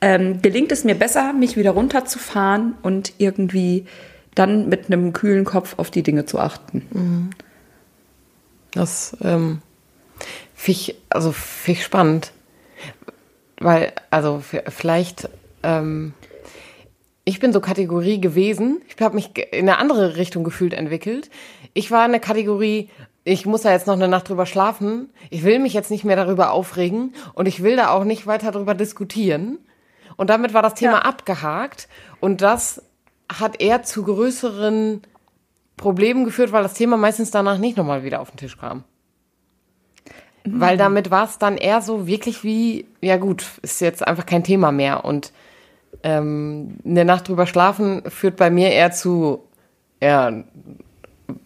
[0.00, 3.86] Ähm, gelingt es mir besser, mich wieder runterzufahren und irgendwie
[4.34, 6.86] dann mit einem kühlen Kopf auf die Dinge zu achten.
[6.90, 7.30] Mhm.
[8.72, 9.62] Das ähm,
[10.54, 12.32] finde ich, also find ich spannend.
[13.58, 15.28] Weil, also vielleicht
[15.62, 16.14] ähm,
[17.28, 18.80] ich bin so Kategorie gewesen.
[18.88, 21.28] Ich habe mich in eine andere Richtung gefühlt entwickelt.
[21.74, 22.88] Ich war eine Kategorie,
[23.24, 25.10] ich muss da jetzt noch eine Nacht drüber schlafen.
[25.30, 28.52] Ich will mich jetzt nicht mehr darüber aufregen und ich will da auch nicht weiter
[28.52, 29.58] darüber diskutieren.
[30.16, 31.02] Und damit war das Thema ja.
[31.02, 31.88] abgehakt.
[32.20, 32.80] Und das
[33.28, 35.02] hat eher zu größeren
[35.76, 38.84] Problemen geführt, weil das Thema meistens danach nicht nochmal wieder auf den Tisch kam.
[40.46, 40.60] Mhm.
[40.60, 44.44] Weil damit war es dann eher so wirklich wie, ja gut, ist jetzt einfach kein
[44.44, 45.04] Thema mehr.
[45.04, 45.32] Und
[46.02, 49.44] ähm, eine Nacht drüber schlafen führt bei mir eher zu,
[50.00, 50.32] ja,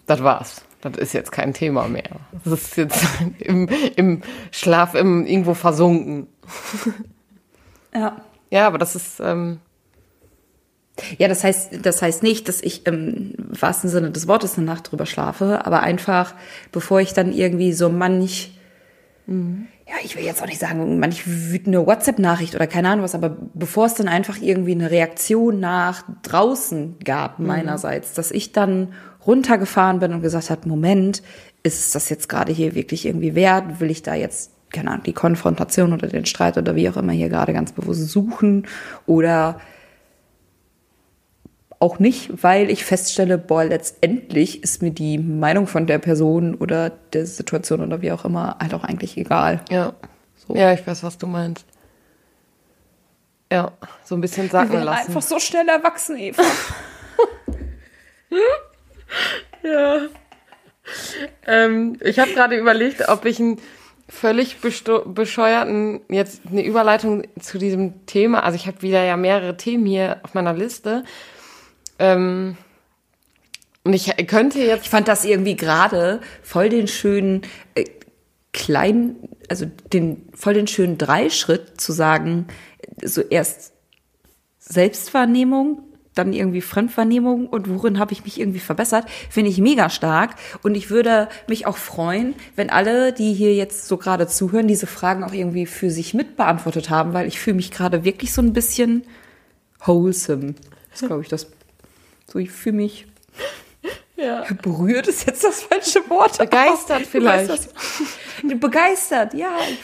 [0.07, 0.63] das war's.
[0.83, 2.11] Das ist jetzt kein Thema mehr.
[2.45, 3.05] Das ist jetzt
[3.39, 6.27] im, im Schlaf im, irgendwo versunken.
[7.93, 8.21] Ja.
[8.51, 9.19] Ja, aber das ist.
[9.19, 9.59] Ähm,
[11.19, 14.93] ja, das heißt, das heißt nicht, dass ich im wahrsten Sinne des Wortes eine Nacht
[14.93, 16.35] drüber schlafe, aber einfach,
[16.71, 18.53] bevor ich dann irgendwie so manch
[19.31, 23.17] mhm ja, ich will jetzt auch nicht sagen, manch wütende WhatsApp-Nachricht oder keine Ahnung was,
[23.17, 27.47] aber bevor es dann einfach irgendwie eine Reaktion nach draußen gab mhm.
[27.49, 28.93] meinerseits, dass ich dann
[29.27, 31.23] runtergefahren bin und gesagt habe, Moment,
[31.65, 33.81] ist das jetzt gerade hier wirklich irgendwie wert?
[33.81, 37.13] Will ich da jetzt, keine Ahnung, die Konfrontation oder den Streit oder wie auch immer
[37.13, 38.69] hier gerade ganz bewusst suchen?
[39.07, 39.61] Oder
[41.81, 46.91] auch nicht, weil ich feststelle, boah, letztendlich ist mir die Meinung von der Person oder
[46.91, 49.63] der Situation oder wie auch immer halt auch eigentlich egal.
[49.71, 49.95] Ja.
[50.37, 50.55] So.
[50.55, 51.65] Ja, ich weiß, was du meinst.
[53.51, 53.73] Ja,
[54.05, 55.09] so ein bisschen sacken Wir lassen.
[55.09, 56.43] einfach so schnell erwachsen, Eva.
[59.65, 60.01] ja.
[61.47, 63.59] Ähm, ich habe gerade überlegt, ob ich einen
[64.09, 69.87] völlig bescheuerten, jetzt eine Überleitung zu diesem Thema, also ich habe wieder ja mehrere Themen
[69.87, 71.05] hier auf meiner Liste,
[72.01, 72.57] ähm,
[73.85, 74.85] und ich könnte jetzt.
[74.85, 77.43] Ich fand das irgendwie gerade voll den schönen
[77.75, 77.85] äh,
[78.53, 79.17] kleinen,
[79.49, 82.47] also den voll den schönen Dreischritt zu sagen,
[83.03, 83.73] so erst
[84.59, 85.83] Selbstwahrnehmung,
[86.15, 90.35] dann irgendwie Fremdwahrnehmung und worin habe ich mich irgendwie verbessert, finde ich mega stark.
[90.63, 94.87] Und ich würde mich auch freuen, wenn alle, die hier jetzt so gerade zuhören, diese
[94.87, 98.53] Fragen auch irgendwie für sich mitbeantwortet haben, weil ich fühle mich gerade wirklich so ein
[98.53, 99.05] bisschen
[99.85, 100.55] wholesome.
[100.91, 101.47] Das ist, glaube ich, das
[102.33, 103.07] so, ich fühle mich.
[104.17, 104.45] Ja.
[104.61, 106.37] Berührt ist jetzt das falsche Wort.
[106.37, 107.49] Begeistert vielleicht.
[107.49, 107.71] das.
[108.43, 109.79] Begeistert, ja, ich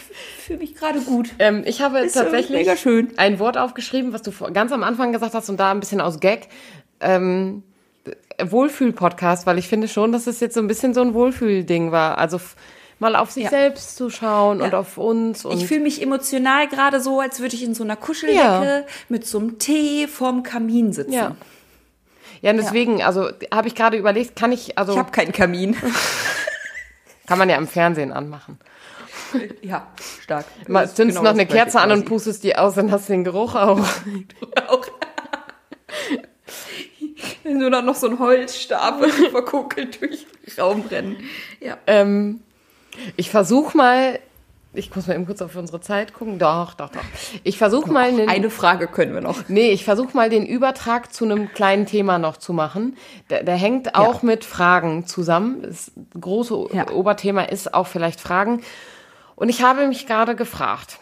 [0.45, 1.31] fühle mich gerade gut.
[1.39, 2.69] Ähm, ich habe Ist tatsächlich
[3.17, 6.03] ein Wort aufgeschrieben, was du vor- ganz am Anfang gesagt hast und da ein bisschen
[6.03, 6.49] aus Gag.
[7.01, 7.63] Ähm,
[8.39, 12.19] Wohlfühl-Podcast, weil ich finde schon, dass es jetzt so ein bisschen so ein Wohlfühl-Ding war.
[12.19, 12.39] Also
[12.99, 13.51] mal auf sich Ja.
[13.51, 14.79] selbst zu schauen und Ja.
[14.79, 15.45] auf uns.
[15.47, 18.83] Und Ich fühle mich emotional gerade so, als würde ich in so einer Kuscheldecke Ja.
[19.09, 21.13] mit so einem Tee vorm Kamin sitzen.
[21.13, 21.37] ja.
[22.42, 25.77] Ja, und deswegen, also habe ich gerade überlegt, kann ich, also Ich habe keinen Kamin.
[27.27, 28.59] kann man ja im Fernsehen anmachen.
[29.62, 29.88] ja,
[30.22, 30.46] stark.
[30.68, 33.25] Mal zündest genau noch eine Kerze an und pustest die aus, dann hast du den
[33.25, 33.81] Geruch auch.
[34.68, 34.87] auch.
[37.44, 41.16] Nur noch so ein Holzstab und verkokelt durch den Raum rennen.
[41.61, 41.79] Ja.
[41.87, 42.40] Ähm,
[43.16, 44.18] ich versuche mal,
[44.77, 46.39] ich muss mal eben kurz auf unsere Zeit gucken.
[46.39, 47.01] Doch, doch, doch.
[47.43, 49.49] Ich versuche mal einen, Eine Frage können wir noch.
[49.49, 52.97] Nee, ich versuche mal den Übertrag zu einem kleinen Thema noch zu machen.
[53.31, 55.62] Der, der hängt auch mit Fragen zusammen.
[55.62, 56.91] Das große Ja.
[56.91, 58.62] Oberthema ist auch vielleicht Fragen.
[59.35, 60.99] Und ich habe mich gerade gefragt.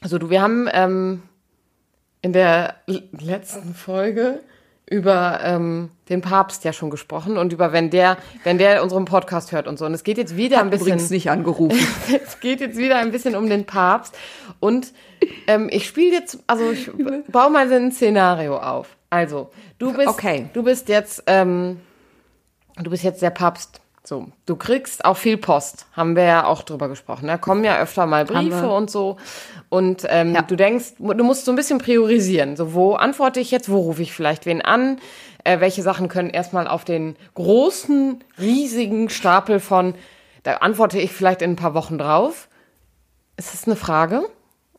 [0.00, 1.22] Also du, wir haben ähm,
[2.22, 4.40] in der letzten Folge
[4.88, 9.52] über ähm, den Papst ja schon gesprochen und über wenn der, wenn der unseren Podcast
[9.52, 9.86] hört und so.
[9.86, 10.86] Und es geht jetzt wieder ein bisschen.
[10.88, 11.78] Übrigens nicht angerufen.
[12.24, 14.14] Es geht jetzt wieder ein bisschen um den Papst.
[14.60, 14.92] Und
[15.46, 16.90] ähm, ich spiele jetzt, also ich
[17.28, 18.96] baue mal so ein Szenario auf.
[19.08, 20.48] Also, du bist, Okay.
[20.52, 21.80] du bist jetzt, ähm,
[22.76, 23.80] du bist jetzt der Papst.
[24.06, 27.26] So, du kriegst auch viel Post, haben wir ja auch drüber gesprochen.
[27.26, 29.16] Da kommen ja öfter mal Briefe und so.
[29.70, 30.42] Und ähm, Ja.
[30.42, 32.54] du denkst, du musst so ein bisschen priorisieren.
[32.56, 34.98] So, wo antworte ich jetzt, wo rufe ich vielleicht wen an?
[35.42, 39.94] Äh, welche Sachen können erstmal auf den großen, riesigen Stapel von,
[40.42, 42.48] da antworte ich vielleicht in ein paar Wochen drauf.
[43.38, 44.24] Ist das eine Frage?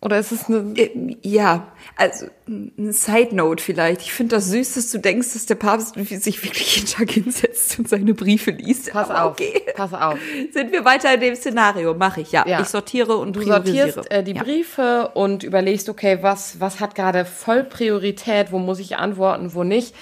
[0.05, 0.73] Oder ist es eine.
[0.77, 4.01] Äh, Ja, also eine Side Note vielleicht.
[4.01, 7.79] Ich finde das süß, dass du denkst, dass der Papst sich wirklich jeden Tag hinsetzt
[7.79, 8.91] und seine Briefe liest.
[8.91, 9.31] Pass Aber auf.
[9.31, 9.63] Okay.
[9.75, 10.19] Pass auf.
[10.53, 11.95] Sind wir weiter in dem Szenario?
[11.95, 12.45] Mache ich, ja.
[12.47, 12.61] Ja.
[12.61, 13.91] Ich sortiere und Du priorisiere.
[13.91, 14.43] sortierst äh, die ja.
[14.43, 19.63] Briefe und überlegst, okay, was, was hat gerade voll Priorität, wo muss ich antworten, wo
[19.63, 19.95] nicht.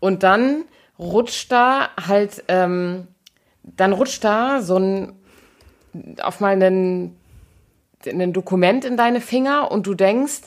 [0.00, 0.64] Und dann
[0.98, 3.06] rutscht da halt, ähm,
[3.62, 5.12] dann rutscht da so ein,
[6.22, 7.14] auf mal ein,
[8.06, 10.42] ein Dokument in deine Finger und du denkst,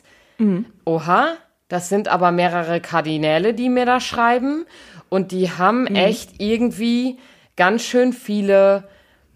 [0.86, 1.34] oha,
[1.68, 4.66] das sind aber mehrere Kardinäle, die mir da schreiben.
[5.10, 7.18] Und die haben echt irgendwie
[7.56, 8.84] ganz schön viele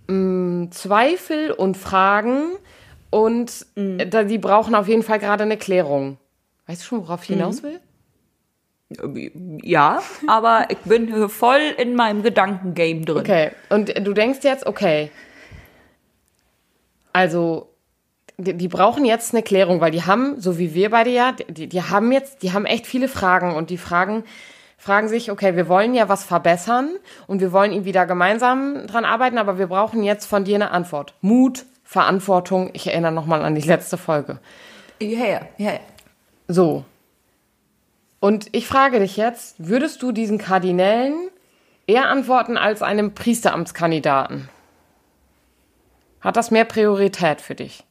[0.08, 2.58] mh, Zweifel und Fragen.
[3.10, 6.18] Und äh, da, die brauchen auf jeden Fall gerade eine Klärung.
[6.68, 7.80] Weißt du schon, worauf ich hinaus will?
[9.64, 13.18] Ja, aber ich bin voll in meinem Gedankengame drin.
[13.18, 15.12] Okay, und du denkst jetzt, okay,
[17.14, 17.70] also
[18.40, 21.68] die, die brauchen jetzt eine Klärung, weil die haben, so wie wir beide ja, die,
[21.68, 24.24] die haben jetzt, die haben echt viele Fragen und die Fragen
[24.78, 26.90] fragen sich, okay, wir wollen ja was verbessern
[27.28, 30.72] und wir wollen ihn wieder gemeinsam dran arbeiten, aber wir brauchen jetzt von dir eine
[30.72, 31.14] Antwort.
[31.22, 32.70] Mut, Verantwortung.
[32.74, 34.40] Ich erinnere nochmal an die letzte Folge.
[35.02, 35.80] Ja, ja, ja.
[36.48, 36.86] So.
[38.22, 41.30] Und ich frage dich jetzt, würdest du diesen Kardinälen
[41.88, 44.48] eher antworten als einem Priesteramtskandidaten?
[46.22, 47.84] Hat das mehr Priorität für dich?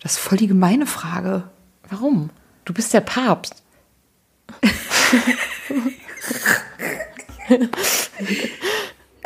[0.00, 1.44] Das ist voll die gemeine Frage.
[1.88, 2.30] Warum?
[2.64, 3.62] Du bist der Papst.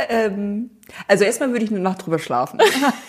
[0.09, 0.71] Ähm,
[1.09, 2.59] also erstmal würde ich eine Nacht drüber schlafen.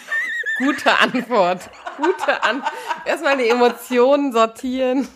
[0.58, 1.70] Gute Antwort.
[1.98, 2.72] Gute Antwort.
[3.06, 5.08] Erstmal die Emotionen sortieren.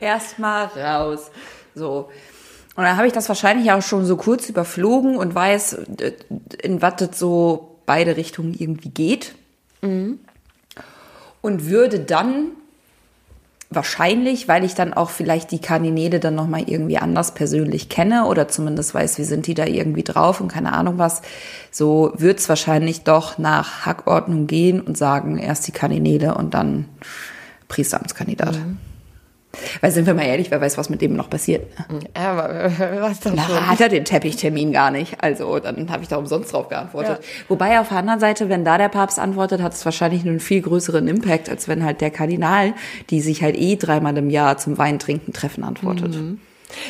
[0.00, 1.30] erstmal raus.
[1.74, 2.10] So.
[2.76, 6.12] Und dann habe ich das wahrscheinlich auch schon so kurz überflogen und weiß, äh,
[6.62, 9.34] in was das so beide Richtungen irgendwie geht.
[11.40, 12.48] Und würde dann
[13.70, 18.48] wahrscheinlich, weil ich dann auch vielleicht die Kardinäle dann nochmal irgendwie anders persönlich kenne oder
[18.48, 21.22] zumindest weiß, wie sind die da irgendwie drauf und keine Ahnung was,
[21.72, 26.86] so wird's wahrscheinlich doch nach Hackordnung gehen und sagen, erst die Kardinäle und dann
[27.68, 28.54] Priesteramtskandidat.
[29.80, 31.66] Weil sind wir mal ehrlich, wer weiß, was mit dem noch passiert.
[32.16, 35.22] Ja, aber was das Na, hat er den Teppichtermin gar nicht.
[35.22, 37.20] Also dann habe ich da umsonst drauf geantwortet.
[37.48, 40.62] Wobei auf der anderen Seite, wenn da der Papst antwortet, hat es wahrscheinlich einen viel
[40.62, 42.74] größeren Impact, als wenn halt der Kardinal,
[43.10, 46.14] die sich halt eh dreimal im Jahr zum Wein trinken treffen, antwortet.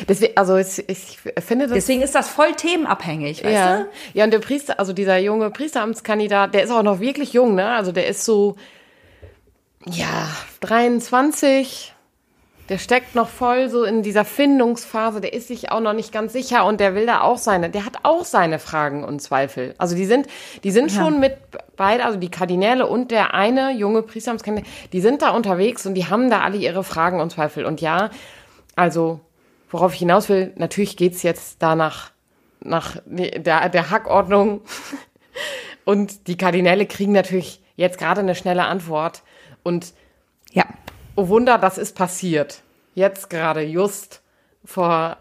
[0.07, 3.77] Deswegen, also ich, ich finde das Deswegen ist das voll themenabhängig, weißt ja.
[3.77, 3.85] du?
[4.13, 7.69] Ja, und der Priester, also dieser junge Priesteramtskandidat, der ist auch noch wirklich jung, ne?
[7.69, 8.55] Also der ist so,
[9.85, 10.29] ja,
[10.61, 11.93] 23.
[12.69, 16.33] Der steckt noch voll so in dieser Findungsphase, der ist sich auch noch nicht ganz
[16.33, 19.73] sicher und der will da auch seine, der hat auch seine Fragen und Zweifel.
[19.77, 20.27] Also die sind,
[20.63, 21.37] die sind schon mit
[21.77, 26.07] beide, also die Kardinäle und der eine junge Priesteramtskandidat, die sind da unterwegs und die
[26.07, 27.65] haben da alle ihre Fragen und Zweifel.
[27.65, 28.09] Und ja,
[28.75, 29.21] also
[29.69, 32.11] worauf ich hinaus will, natürlich geht's jetzt danach
[32.59, 34.61] nach der, der Hackordnung.
[35.85, 39.23] Und die Kardinäle kriegen natürlich jetzt gerade eine schnelle Antwort.
[39.63, 39.93] Und
[40.51, 40.65] Ja.
[41.17, 42.61] Oh Wunder, das ist passiert.
[42.95, 44.21] Jetzt gerade, just
[44.63, 45.17] vor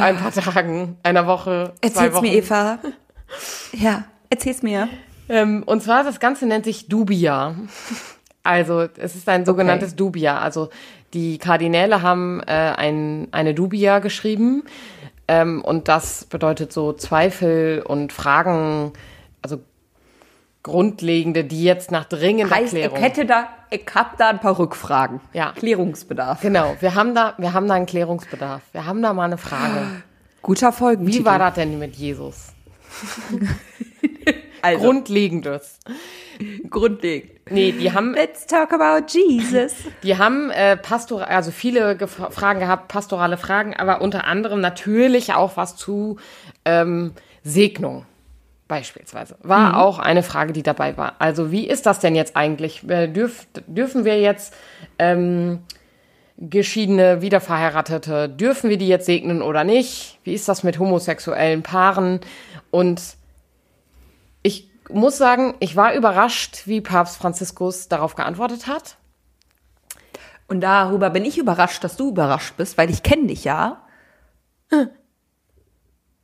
[0.00, 2.22] ein paar Tagen, einer Woche, Erzähl's Wochen.
[2.22, 2.78] mir, Eva.
[3.72, 4.88] Ja, erzähl's mir.
[5.28, 7.54] Ähm, und zwar, das Ganze nennt sich Dubia.
[8.42, 9.96] Also, es ist ein sogenanntes Okay.
[9.96, 10.38] Dubia.
[10.38, 10.68] Also,
[11.14, 14.64] die Kardinäle haben äh, ein, eine Dubia geschrieben.
[15.26, 18.92] Ähm, und das bedeutet so Zweifel und Fragen,
[19.40, 19.60] also
[20.64, 22.98] grundlegende, die jetzt nach dringender Heißt, ich Klärung.
[22.98, 25.20] hätte da, ich hab da ein paar Rückfragen.
[25.32, 25.52] Ja.
[25.52, 26.40] Klärungsbedarf.
[26.40, 28.62] Genau, wir haben da, wir haben da einen Klärungsbedarf.
[28.72, 30.02] Wir haben da mal eine Frage.
[30.42, 31.06] Guter Folgen.
[31.06, 32.48] Wie war das denn mit Jesus?
[34.62, 35.78] also, Grundlegendes.
[36.70, 37.30] grundlegend?
[37.50, 39.74] Nee, die haben Let's talk about Jesus.
[40.02, 45.34] Die haben äh, pastor also viele Gef- Fragen gehabt, pastorale Fragen, aber unter anderem natürlich
[45.34, 46.16] auch was zu
[46.64, 48.06] ähm, Segnung
[48.68, 49.36] beispielsweise.
[49.42, 51.14] War auch eine Frage, die dabei war.
[51.18, 52.82] Also wie ist das denn jetzt eigentlich?
[52.84, 54.54] Dürf, dürfen wir jetzt
[54.98, 55.60] ähm,
[56.38, 60.18] geschiedene, wiederverheiratete, dürfen wir die jetzt segnen oder nicht?
[60.24, 62.20] Wie ist das mit homosexuellen Paaren?
[62.70, 63.02] Und
[64.42, 68.96] ich muss sagen, ich war überrascht, wie Papst Franziskus darauf geantwortet hat.
[70.46, 73.82] Und darüber bin ich überrascht, dass du überrascht bist, weil ich kenne dich ja.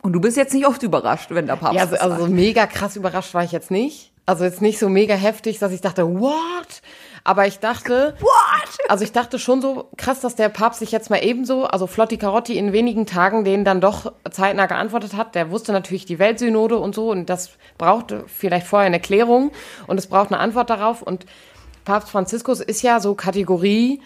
[0.02, 2.96] Und du bist jetzt nicht oft überrascht, wenn der Papst Ja, also, also mega krass
[2.96, 4.12] überrascht war ich jetzt nicht.
[4.26, 6.82] Also jetzt nicht so mega heftig, dass ich dachte, what?
[7.24, 8.78] Aber ich dachte, What?
[8.88, 12.16] also ich dachte schon so krass, dass der Papst sich jetzt mal ebenso, also Flotti
[12.16, 15.34] Carotti in wenigen Tagen denen dann doch zeitnah geantwortet hat.
[15.34, 19.52] Der wusste natürlich die Weltsynode und so und das brauchte vielleicht vorher eine Klärung
[19.86, 21.02] und es braucht eine Antwort darauf.
[21.02, 21.26] Und
[21.84, 24.00] Papst Franziskus ist ja so Kategorie,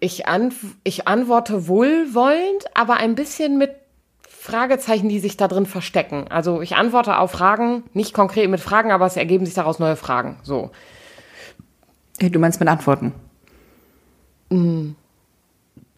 [0.00, 3.79] ich, antw ich antworte wohlwollend, aber ein bisschen mit
[4.40, 6.24] Fragezeichen, die sich da drin verstecken.
[6.30, 9.96] Also ich antworte auf Fragen, nicht konkret mit Fragen, aber es ergeben sich daraus neue
[9.96, 10.38] Fragen.
[10.42, 10.70] So.
[12.18, 13.12] Du meinst mit Antworten?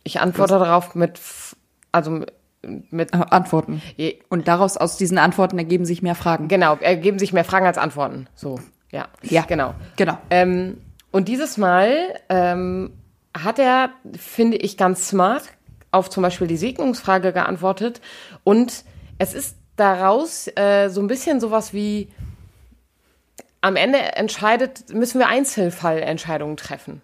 [0.02, 1.20] Ich antworte darauf mit,
[1.92, 2.24] also
[2.90, 3.80] mit, Äh, Antworten.
[4.28, 6.48] Und daraus, aus diesen Antworten ergeben sich mehr Fragen.
[6.48, 8.26] genau, ergeben sich mehr Fragen als Antworten.
[8.34, 8.58] So,
[8.90, 9.06] ja.
[9.22, 9.42] Ja.
[9.42, 9.74] Genau.
[9.96, 10.18] Genau.
[10.30, 10.78] Ähm,
[11.12, 11.94] und dieses Mal
[12.28, 12.90] ähm,
[13.40, 15.44] hat er, finde ich, ganz smart
[15.92, 18.00] auf zum Beispiel die Segnungsfrage geantwortet.
[18.42, 18.84] Und
[19.18, 22.08] es ist daraus äh, so ein bisschen sowas wie,
[23.60, 27.00] am Ende entscheidet, müssen wir Einzelfallentscheidungen treffen.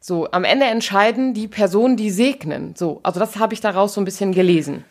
[0.00, 2.74] So, am Ende entscheiden die Personen, die segnen.
[2.74, 4.84] So, also das habe ich daraus so ein bisschen gelesen.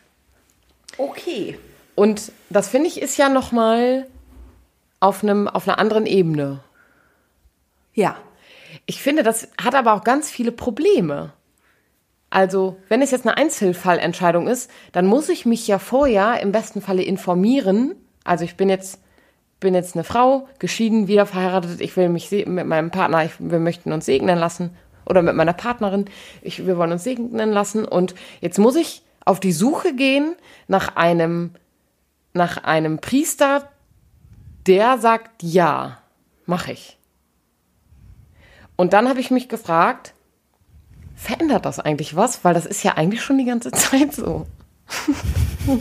[0.97, 1.57] Okay.
[1.95, 4.07] Und das finde ich ist ja noch mal
[4.99, 6.59] auf einem auf einer anderen Ebene.
[7.93, 8.17] Ja.
[8.85, 11.33] Ich finde, das hat aber auch ganz viele Probleme.
[12.29, 16.81] Also, wenn es jetzt eine Einzelfallentscheidung ist, dann muss ich mich ja vorher im besten
[16.81, 17.95] Falle informieren.
[18.23, 18.99] Also, ich bin jetzt
[19.59, 23.59] bin jetzt eine Frau, geschieden, wieder verheiratet, ich will mich mit meinem Partner, ich, wir
[23.59, 26.05] möchten uns segnen lassen oder mit meiner Partnerin,
[26.41, 30.35] ich, wir wollen uns segnen lassen und jetzt muss ich auf die Suche gehen
[30.67, 31.51] nach einem
[32.33, 33.69] nach einem Priester,
[34.67, 35.97] der sagt ja,
[36.45, 36.97] mache ich.
[38.75, 40.13] Und dann habe ich mich gefragt,
[41.19, 42.43] verändert das eigentlich was?
[42.43, 44.47] Weil das ist ja eigentlich schon die ganze Zeit so.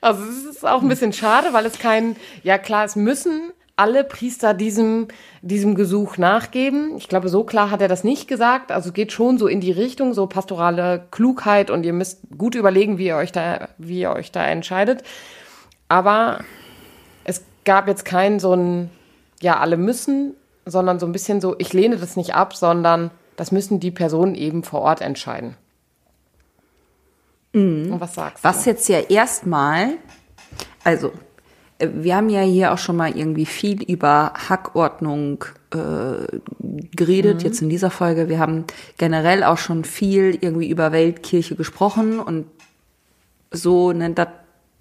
[0.00, 4.04] also es ist auch ein bisschen schade, weil es kein, ja klar, es müssen alle
[4.04, 5.08] Priester diesem,
[5.40, 6.96] diesem Gesuch nachgeben.
[6.98, 8.70] Ich glaube, so klar hat er das nicht gesagt.
[8.70, 12.98] Also geht schon so in die Richtung, so pastorale Klugheit und ihr müsst gut überlegen,
[12.98, 15.02] wie ihr euch da, wie ihr euch da entscheidet.
[15.88, 16.44] Aber
[17.24, 18.90] es gab jetzt keinen so ein,
[19.40, 23.52] ja, alle müssen, sondern so ein bisschen so, ich lehne das nicht ab, sondern das
[23.52, 25.56] müssen die Personen eben vor Ort entscheiden.
[27.92, 29.94] Und was sagst Was jetzt ja erstmal,
[30.84, 31.12] also
[31.78, 35.44] äh, wir haben ja hier auch schon mal irgendwie viel über Hackordnung
[35.74, 36.26] äh,
[36.94, 38.28] geredet, jetzt in dieser Folge.
[38.28, 38.64] Wir haben
[38.96, 42.46] generell auch schon viel irgendwie über Weltkirche gesprochen und
[43.50, 44.28] so, ne, das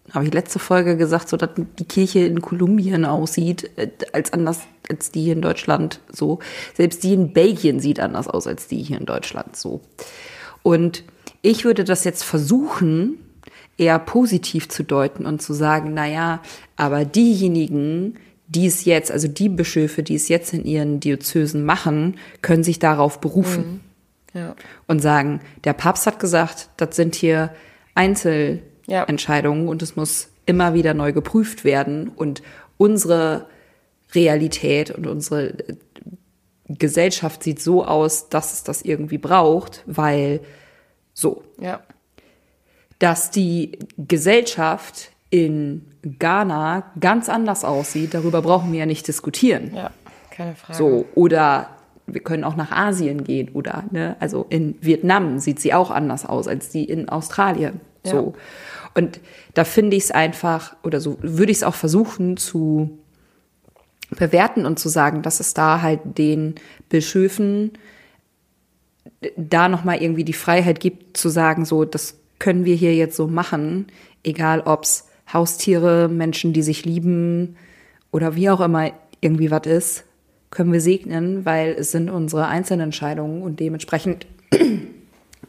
[0.09, 4.61] habe ich letzte Folge gesagt, so dass die Kirche in Kolumbien aussieht, äh, als anders
[4.89, 6.39] als die hier in Deutschland so.
[6.75, 9.81] Selbst die in Belgien sieht anders aus als die hier in Deutschland so.
[10.63, 11.03] Und
[11.41, 13.17] ich würde das jetzt versuchen,
[13.77, 16.41] eher positiv zu deuten und zu sagen, na ja,
[16.75, 22.17] aber diejenigen, die es jetzt, also die Bischöfe, die es jetzt in ihren Diözesen machen,
[22.41, 23.81] können sich darauf berufen
[24.33, 24.39] du?
[24.39, 24.55] Ja.
[24.87, 27.51] und sagen, der Papst hat gesagt, das sind hier
[28.99, 32.41] Einzelentscheidungen und es muss immer wieder neu geprüft werden und
[32.77, 33.45] unsere
[34.13, 35.75] Realität und unsere äh,
[36.67, 40.39] Gesellschaft sieht so aus, dass es das irgendwie braucht, weil
[41.13, 41.81] so, Ja.
[42.99, 45.85] dass die Gesellschaft in
[46.19, 49.71] Ghana ganz anders aussieht, darüber brauchen wir ja nicht diskutieren.
[49.75, 49.91] Ja,
[50.29, 50.77] keine Frage.
[50.77, 51.69] So, oder
[52.07, 56.25] wir können auch nach Asien gehen oder, ne, also in Vietnam sieht sie auch anders
[56.25, 57.79] aus als die in Australien.
[58.03, 58.33] So.
[58.95, 59.19] Und
[59.53, 62.97] da finde ich es einfach, oder so würde ich es auch versuchen zu
[64.09, 66.55] bewerten und zu sagen, dass es da halt den
[66.89, 67.71] Bischöfen
[69.37, 73.27] da nochmal irgendwie die Freiheit gibt zu sagen, so, das können wir hier jetzt so
[73.27, 73.87] machen,
[74.23, 77.55] egal ob's Haustiere, Menschen, die sich lieben
[78.11, 78.91] oder wie auch immer
[79.21, 80.03] irgendwie was ist,
[80.51, 84.27] können wir segnen, weil es sind unsere Einzelentscheidungen und dementsprechend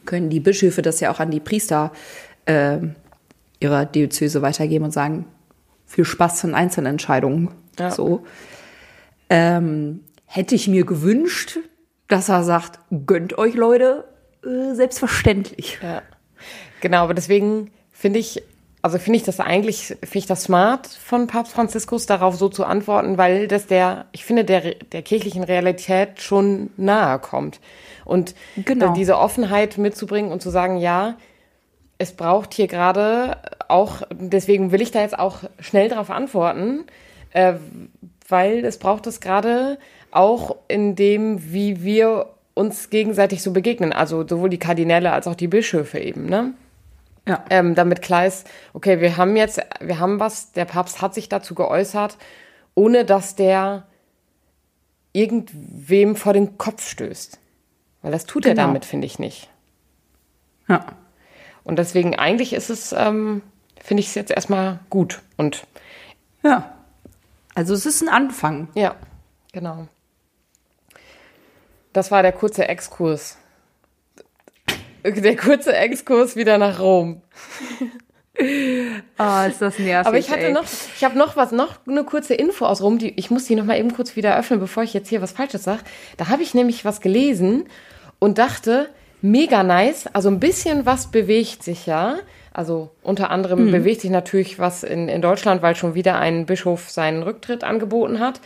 [0.07, 1.93] können die Bischöfe das ja auch an die Priester
[2.47, 2.79] äh,
[3.61, 5.27] ihrer Diözese weitergeben und sagen,
[5.87, 7.51] viel Spaß von Einzelentscheidungen.
[7.79, 7.91] Ja.
[7.91, 8.25] So.
[9.29, 11.59] Ähm, hätte ich mir gewünscht,
[12.09, 14.05] dass er sagt, gönnt euch Leute,
[14.45, 15.79] äh, selbstverständlich.
[15.83, 16.03] Ja.
[16.81, 18.43] Genau, aber deswegen finde ich,
[18.83, 22.65] also finde ich das eigentlich, finde ich das smart von Papst Franziskus, darauf so zu
[22.65, 27.61] antworten, weil das der, ich finde, der, der kirchlichen Realität schon nahe kommt.
[28.05, 28.93] Und Genau.
[28.93, 31.17] diese Offenheit mitzubringen und zu sagen, ja,
[31.99, 33.37] es braucht hier gerade
[33.69, 36.85] auch, deswegen will ich da jetzt auch schnell darauf antworten,
[37.31, 37.55] äh,
[38.29, 39.79] weil es braucht es gerade
[40.11, 43.93] auch in dem, wie wir uns gegenseitig so begegnen.
[43.93, 46.55] Also sowohl die Kardinäle als auch die Bischöfe eben, ne?
[47.27, 47.45] Ja.
[47.51, 51.29] ähm, damit klar ist, okay, wir haben jetzt, wir haben was, der Papst hat sich
[51.29, 52.17] dazu geäußert,
[52.75, 53.87] ohne dass der
[55.13, 57.39] irgendwem vor den Kopf stößt.
[58.03, 58.67] Weil das tut er Genau.
[58.67, 59.49] damit, finde ich nicht.
[60.69, 60.85] ja.
[61.65, 63.41] Und deswegen eigentlich ist es, ähm,
[63.81, 65.23] finde ich es jetzt erstmal gut.
[65.37, 65.65] Und
[66.43, 66.75] Ja.
[67.55, 68.67] Also es ist ein Anfang.
[68.75, 68.97] ja,
[69.53, 69.87] genau.
[71.93, 73.37] Das war der kurze Exkurs.
[75.05, 77.23] Der kurze Exkurs wieder nach Rom.
[79.19, 80.07] Ah, ist das nervig.
[80.07, 80.65] Aber ich hatte noch,
[80.97, 83.65] ich habe noch was, noch eine kurze Info aus Rom, die, ich muss die noch
[83.67, 85.83] mal eben kurz wieder öffnen, bevor ich jetzt hier was Falsches sage.
[86.17, 87.67] Da habe ich nämlich was gelesen
[88.19, 88.89] und dachte,
[89.21, 92.17] mega nice, also ein bisschen was bewegt sich ja.
[92.55, 96.91] Also unter anderem bewegt sich natürlich was in, in Deutschland, weil schon wieder ein Bischof
[96.91, 98.41] seinen Rücktritt angeboten hat.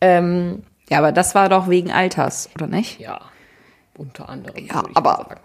[0.00, 2.98] Ähm, Ja, aber das war doch wegen Alters, oder nicht?
[3.00, 3.20] ja,
[3.98, 4.66] unter anderem.
[4.66, 5.36] Ja, aber-.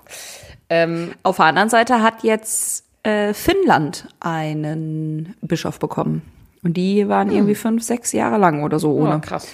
[0.69, 6.21] Ähm, Auf der anderen Seite hat jetzt äh, Finnland einen Bischof bekommen.
[6.61, 9.21] Und die waren irgendwie fünf, sechs Jahre lang oder so oh, ohne.
[9.21, 9.47] krass.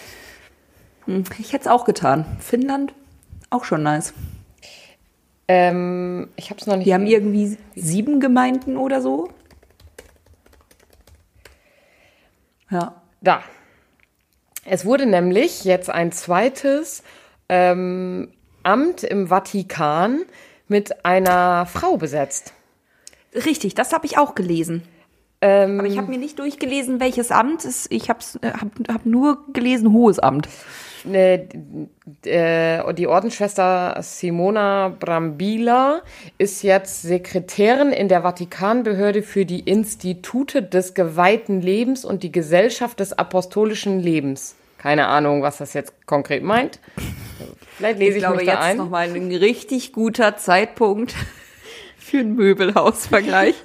[1.38, 2.26] Ich hätte es auch getan.
[2.40, 2.94] Finnland,
[3.52, 4.14] auch schon nice.
[5.48, 6.88] Ähm, ich habe es noch nicht.
[6.88, 9.30] Die haben irgendwie sieben Gemeinden oder so.
[12.72, 13.02] Ja.
[13.22, 13.44] Da.
[14.66, 17.04] Es wurde nämlich jetzt ein zweites
[17.50, 18.34] ähm,
[18.66, 20.22] Amt im Vatikan
[20.68, 22.54] mit einer Frau besetzt.
[23.34, 24.84] Richtig, das habe ich auch gelesen.
[25.42, 29.46] Ähm, Aber ich habe mir nicht durchgelesen, welches Amt es Ich habe hab, hab nur
[29.54, 30.48] gelesen, hohes Amt.
[31.04, 31.48] ne,
[32.24, 36.02] äh, die Ordensschwester Simona Brambilla
[36.38, 43.00] ist jetzt Sekretärin in der Vatikanbehörde für die Institute des geweihten Lebens und die Gesellschaft
[43.00, 44.56] des apostolischen Lebens.
[44.86, 46.80] Keine Ahnung, was das jetzt konkret meint.
[47.78, 48.78] Vielleicht lese ich, Ich glaube, mich da jetzt ein.
[48.78, 51.16] nochmal ein richtig guter Zeitpunkt
[51.98, 53.56] für einen Möbelhausvergleich.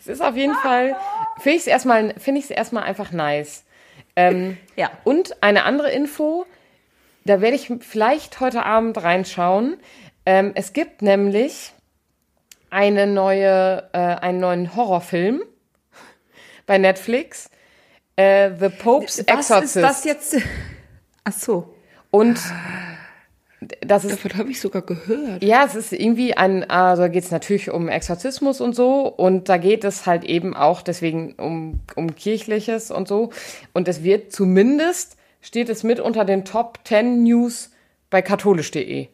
[0.00, 0.96] Es ist auf jeden Fall,
[1.38, 3.64] finde ich es erstmal, finde ich es erstmal einfach nice.
[4.16, 4.90] Ähm, Ja.
[5.04, 6.44] Und eine andere Info,
[7.24, 9.76] da werde ich vielleicht heute Abend reinschauen.
[10.26, 11.72] Ähm, es gibt nämlich
[12.68, 15.42] eine neue, äh, einen neuen Horrorfilm
[16.66, 17.48] bei Netflix.
[18.16, 19.76] Äh, The Pope's Exorcist.
[19.76, 20.36] ist das jetzt?
[21.24, 21.74] Ach so.
[22.10, 22.38] Und
[23.80, 25.42] das ist Davon habe ich sogar gehört.
[25.42, 29.48] Ja, es ist irgendwie ein, also da geht es natürlich um Exorzismus und so und
[29.48, 33.30] da geht es halt eben auch deswegen um, um Kirchliches und so.
[33.72, 37.70] Und es wird zumindest, steht es mit unter den Top 10 News
[38.10, 39.08] bei katholisch.de.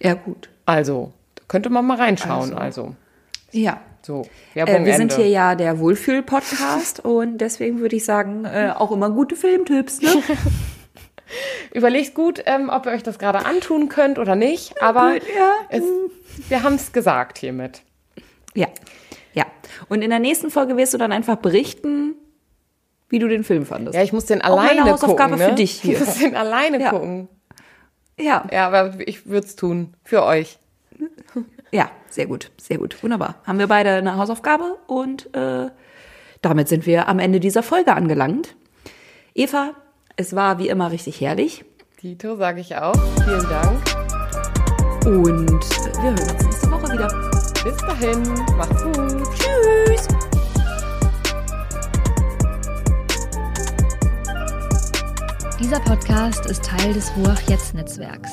[0.00, 0.48] Ja, gut.
[0.66, 1.12] Also,
[1.48, 2.94] könnte man mal reinschauen, also.
[3.52, 3.80] Ja.
[4.02, 8.72] So, Werbung Äh, wir sind hier ja der Wohlfühl-Podcast und deswegen würde ich sagen, äh,
[8.76, 10.10] auch immer gute Filmtipps, ne?
[11.74, 15.52] Überlegt gut, ähm, ob ihr euch das gerade antun könnt oder nicht, aber Gut, ja.
[15.68, 15.82] es,
[16.48, 17.82] wir haben es gesagt hiermit.
[18.54, 18.66] ja.
[19.32, 19.46] Ja.
[19.88, 22.14] Und in der nächsten Folge wirst du dann einfach berichten,
[23.08, 23.94] wie du den Film fandest.
[23.96, 25.38] Ja, ich muss den Auch meine alleine Hausaufgabe gucken.
[25.46, 25.50] Ne?
[25.50, 25.92] für dich hier.
[25.94, 26.90] Ich muss den alleine Ja.
[26.90, 27.28] gucken.
[28.18, 28.44] ja.
[28.50, 29.94] Ja, aber ich würde es tun.
[30.02, 30.58] Für euch.
[31.72, 33.02] Ja, sehr gut, sehr gut.
[33.02, 33.36] Wunderbar.
[33.46, 35.70] Haben wir beide eine Hausaufgabe und äh,
[36.42, 38.56] damit sind wir am Ende dieser Folge angelangt.
[39.34, 39.74] Eva,
[40.16, 41.64] es war wie immer richtig herrlich.
[41.98, 42.94] Tito, sage ich auch.
[43.24, 44.00] Vielen Dank.
[45.06, 47.08] Und wir hören uns nächste Woche wieder.
[47.62, 48.22] Bis dahin,
[48.56, 49.22] macht's gut.
[49.34, 50.08] Tschüss.
[55.60, 58.30] Dieser Podcast ist Teil des Ruach Jetzt Netzwerks.